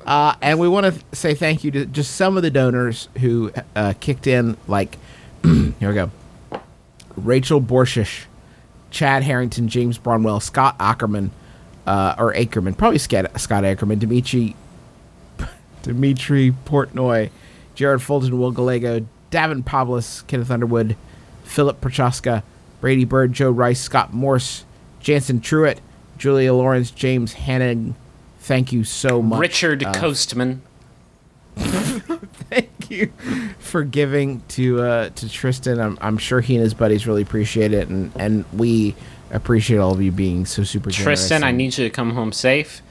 [0.06, 3.52] Uh, and we want to say thank you to just some of the donors who
[3.76, 4.56] uh, kicked in.
[4.66, 4.98] Like,
[5.44, 6.12] here we go:
[7.16, 8.26] Rachel Borshish,
[8.92, 11.32] Chad Harrington, James Bronwell, Scott Ackerman,
[11.86, 14.56] uh, or Ackerman, probably Scott, Scott Ackerman, Dimitri,
[15.84, 17.30] Dimitri Portnoy,
[17.76, 20.96] Jared Fulton, Will Gallego, Davin Pavlis, Kenneth Underwood,
[21.44, 22.44] Philip Prochaska,
[22.82, 24.66] Brady Bird, Joe Rice, Scott Morse,
[25.00, 25.80] Jansen Truitt,
[26.18, 27.96] Julia Lawrence, James Hannon.
[28.40, 29.40] Thank you so much.
[29.40, 30.62] Richard uh, Coastman.
[32.88, 35.80] thank you for giving to uh, to Tristan.
[35.80, 38.96] I'm, I'm sure he and his buddies really appreciate it, and, and we
[39.32, 41.20] appreciate all of you being so super generous.
[41.20, 42.82] Tristan, I need you to come home safe.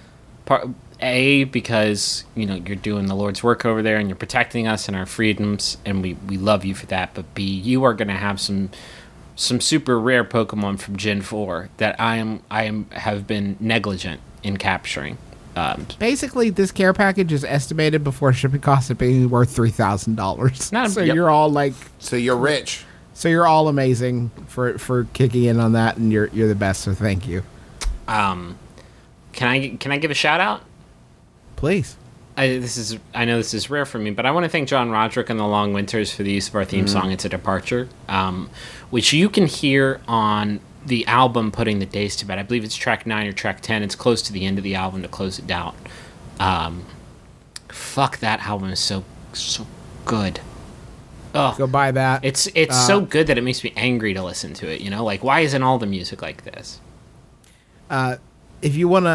[0.44, 0.68] Part,
[1.00, 4.88] a because you know you're doing the Lord's work over there and you're protecting us
[4.88, 7.14] and our freedoms, and we we love you for that.
[7.14, 8.70] But B, you are gonna have some
[9.34, 14.20] some super rare Pokemon from Gen Four that I am I am have been negligent
[14.42, 15.18] in capturing.
[15.56, 20.14] Um, Basically, this care package is estimated before shipping costs at being worth three thousand
[20.16, 20.70] dollars.
[20.88, 21.14] So yep.
[21.14, 22.84] you're all like, So you're rich.
[23.14, 26.82] so you're all amazing for for kicking in on that, and you're you're the best.
[26.82, 27.42] So thank you.
[28.06, 28.58] um,
[29.32, 30.62] can I can I give a shout out?
[31.56, 31.96] Please.
[32.38, 34.68] I, this is I know this is rare for me, but I want to thank
[34.68, 37.30] John Roderick and the Long Winters for the use of our theme song "It's a
[37.30, 38.50] Departure," um,
[38.90, 42.76] which you can hear on the album "Putting the Days to Bed." I believe it's
[42.76, 43.82] track nine or track ten.
[43.82, 45.74] It's close to the end of the album to close it down.
[46.40, 46.84] Um,
[47.68, 49.66] fuck that album is so so
[50.04, 50.40] good.
[51.34, 52.24] Oh, Go buy that.
[52.24, 54.80] it's it's so good that it makes me angry to listen to it.
[54.80, 56.80] You know, like why isn't all the music like this?
[58.62, 59.10] if you want to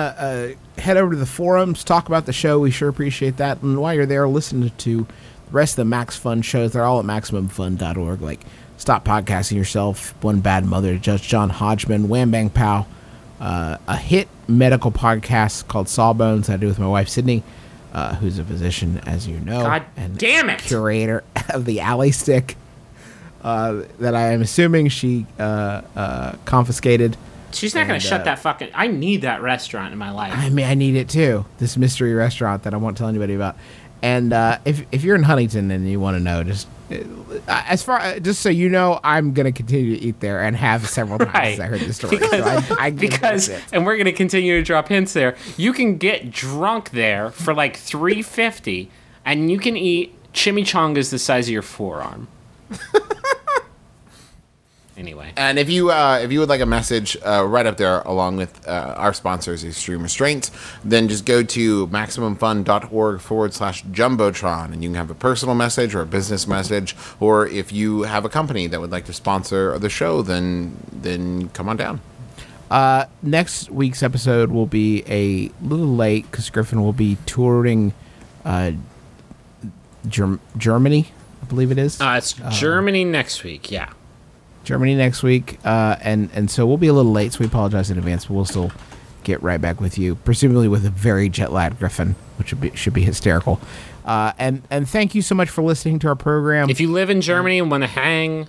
[0.78, 3.62] uh, head over to the forums, talk about the show, we sure appreciate that.
[3.64, 5.06] And while you're there, listen to the
[5.52, 6.74] rest of the Max Fun shows.
[6.74, 8.22] They're all at MaximumFun.org.
[8.22, 8.42] Like
[8.82, 12.88] Stop Podcasting Yourself, One Bad Mother, Judge John Hodgman, Wham Bang Pow,
[13.40, 17.44] uh, a hit medical podcast called Sawbones that I do with my wife, Sydnee,
[17.94, 19.62] uh, who's a physician, as you know.
[19.62, 20.62] God and damn it!
[20.62, 22.58] Curator of the Alley Stick
[23.44, 27.18] uh, that I am assuming she uh, uh, confiscated.
[27.52, 28.70] She's not gonna And, shut uh, that fucking.
[28.74, 30.34] I need that restaurant in my life.
[30.36, 31.46] I mean, I need it too.
[31.60, 33.58] This mystery restaurant that I won't tell anybody about.
[34.02, 36.68] And uh, if if you're in Huntington and you want to know, just
[37.48, 40.88] as far uh, just so you know, I'm gonna continue to eat there and have
[40.88, 41.60] several times Right.
[41.60, 42.18] I heard the story.
[42.18, 42.30] because,
[42.66, 45.36] so I, I because and we're gonna continue to drop hints there.
[45.58, 48.90] You can get drunk there for like three fifty,
[49.26, 52.28] and you can eat chimichangas the size of your forearm.
[55.02, 58.02] anyway, And if you uh, if you would like a message uh, right up there
[58.02, 60.52] along with uh, our sponsors, Extreme Restraints,
[60.86, 65.96] then just go to maximumfun.org forward slash jumbotron, and you can have a personal message
[65.96, 69.78] or a business message, or if you have a company that would like to sponsor
[69.80, 72.00] the show, then then come on down.
[72.70, 77.94] Uh, next week's episode will be a little late because Griffin will be touring
[78.46, 78.72] uh,
[80.08, 82.00] Germ- Germany, I believe it is.
[82.00, 83.70] uh, it's Germany next week.
[83.72, 83.92] Yeah,
[84.64, 87.90] Germany next week, uh, and and so we'll be a little late, so we apologize
[87.90, 88.72] in advance, but we'll still
[89.24, 92.76] get right back with you, presumably with a very jet lagged Griffin, which would be,
[92.76, 93.60] should be hysterical.
[94.06, 96.70] Uh, and and thank you so much for listening to our program.
[96.70, 98.48] if you live in Germany and want to hang,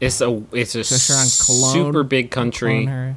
[0.00, 3.14] it's a it's a Cologne, super big country.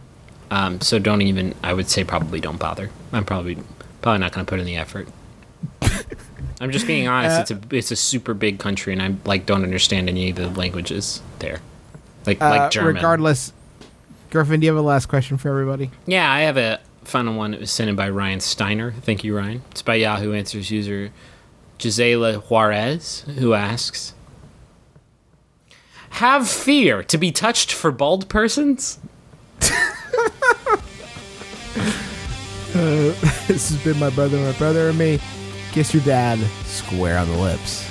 [0.49, 1.55] Um, so don't even.
[1.63, 2.89] I would say probably don't bother.
[3.13, 3.57] I'm probably
[4.01, 5.07] probably not going to put in the effort.
[6.59, 7.37] I'm just being honest.
[7.37, 10.35] Uh, it's a it's a super big country, and I like don't understand any of
[10.35, 11.61] the languages there,
[12.25, 12.95] like Uh, like German.
[12.95, 13.53] regardless,
[14.29, 15.91] Griffin, do you have a last question for everybody?
[16.05, 17.53] Yeah, I have a final one.
[17.53, 18.91] It was sent in by Ryan Steiner.
[19.01, 19.61] Thank you, Ryan.
[19.71, 21.11] It's by Yahoo Answers user
[21.77, 24.13] Gisela Juarez, who asks,
[26.11, 28.99] "Have fear to be touched for bald persons?"
[32.73, 35.19] this has been my brother, my brother, and me.
[35.73, 37.90] Kiss your dad square on the lips.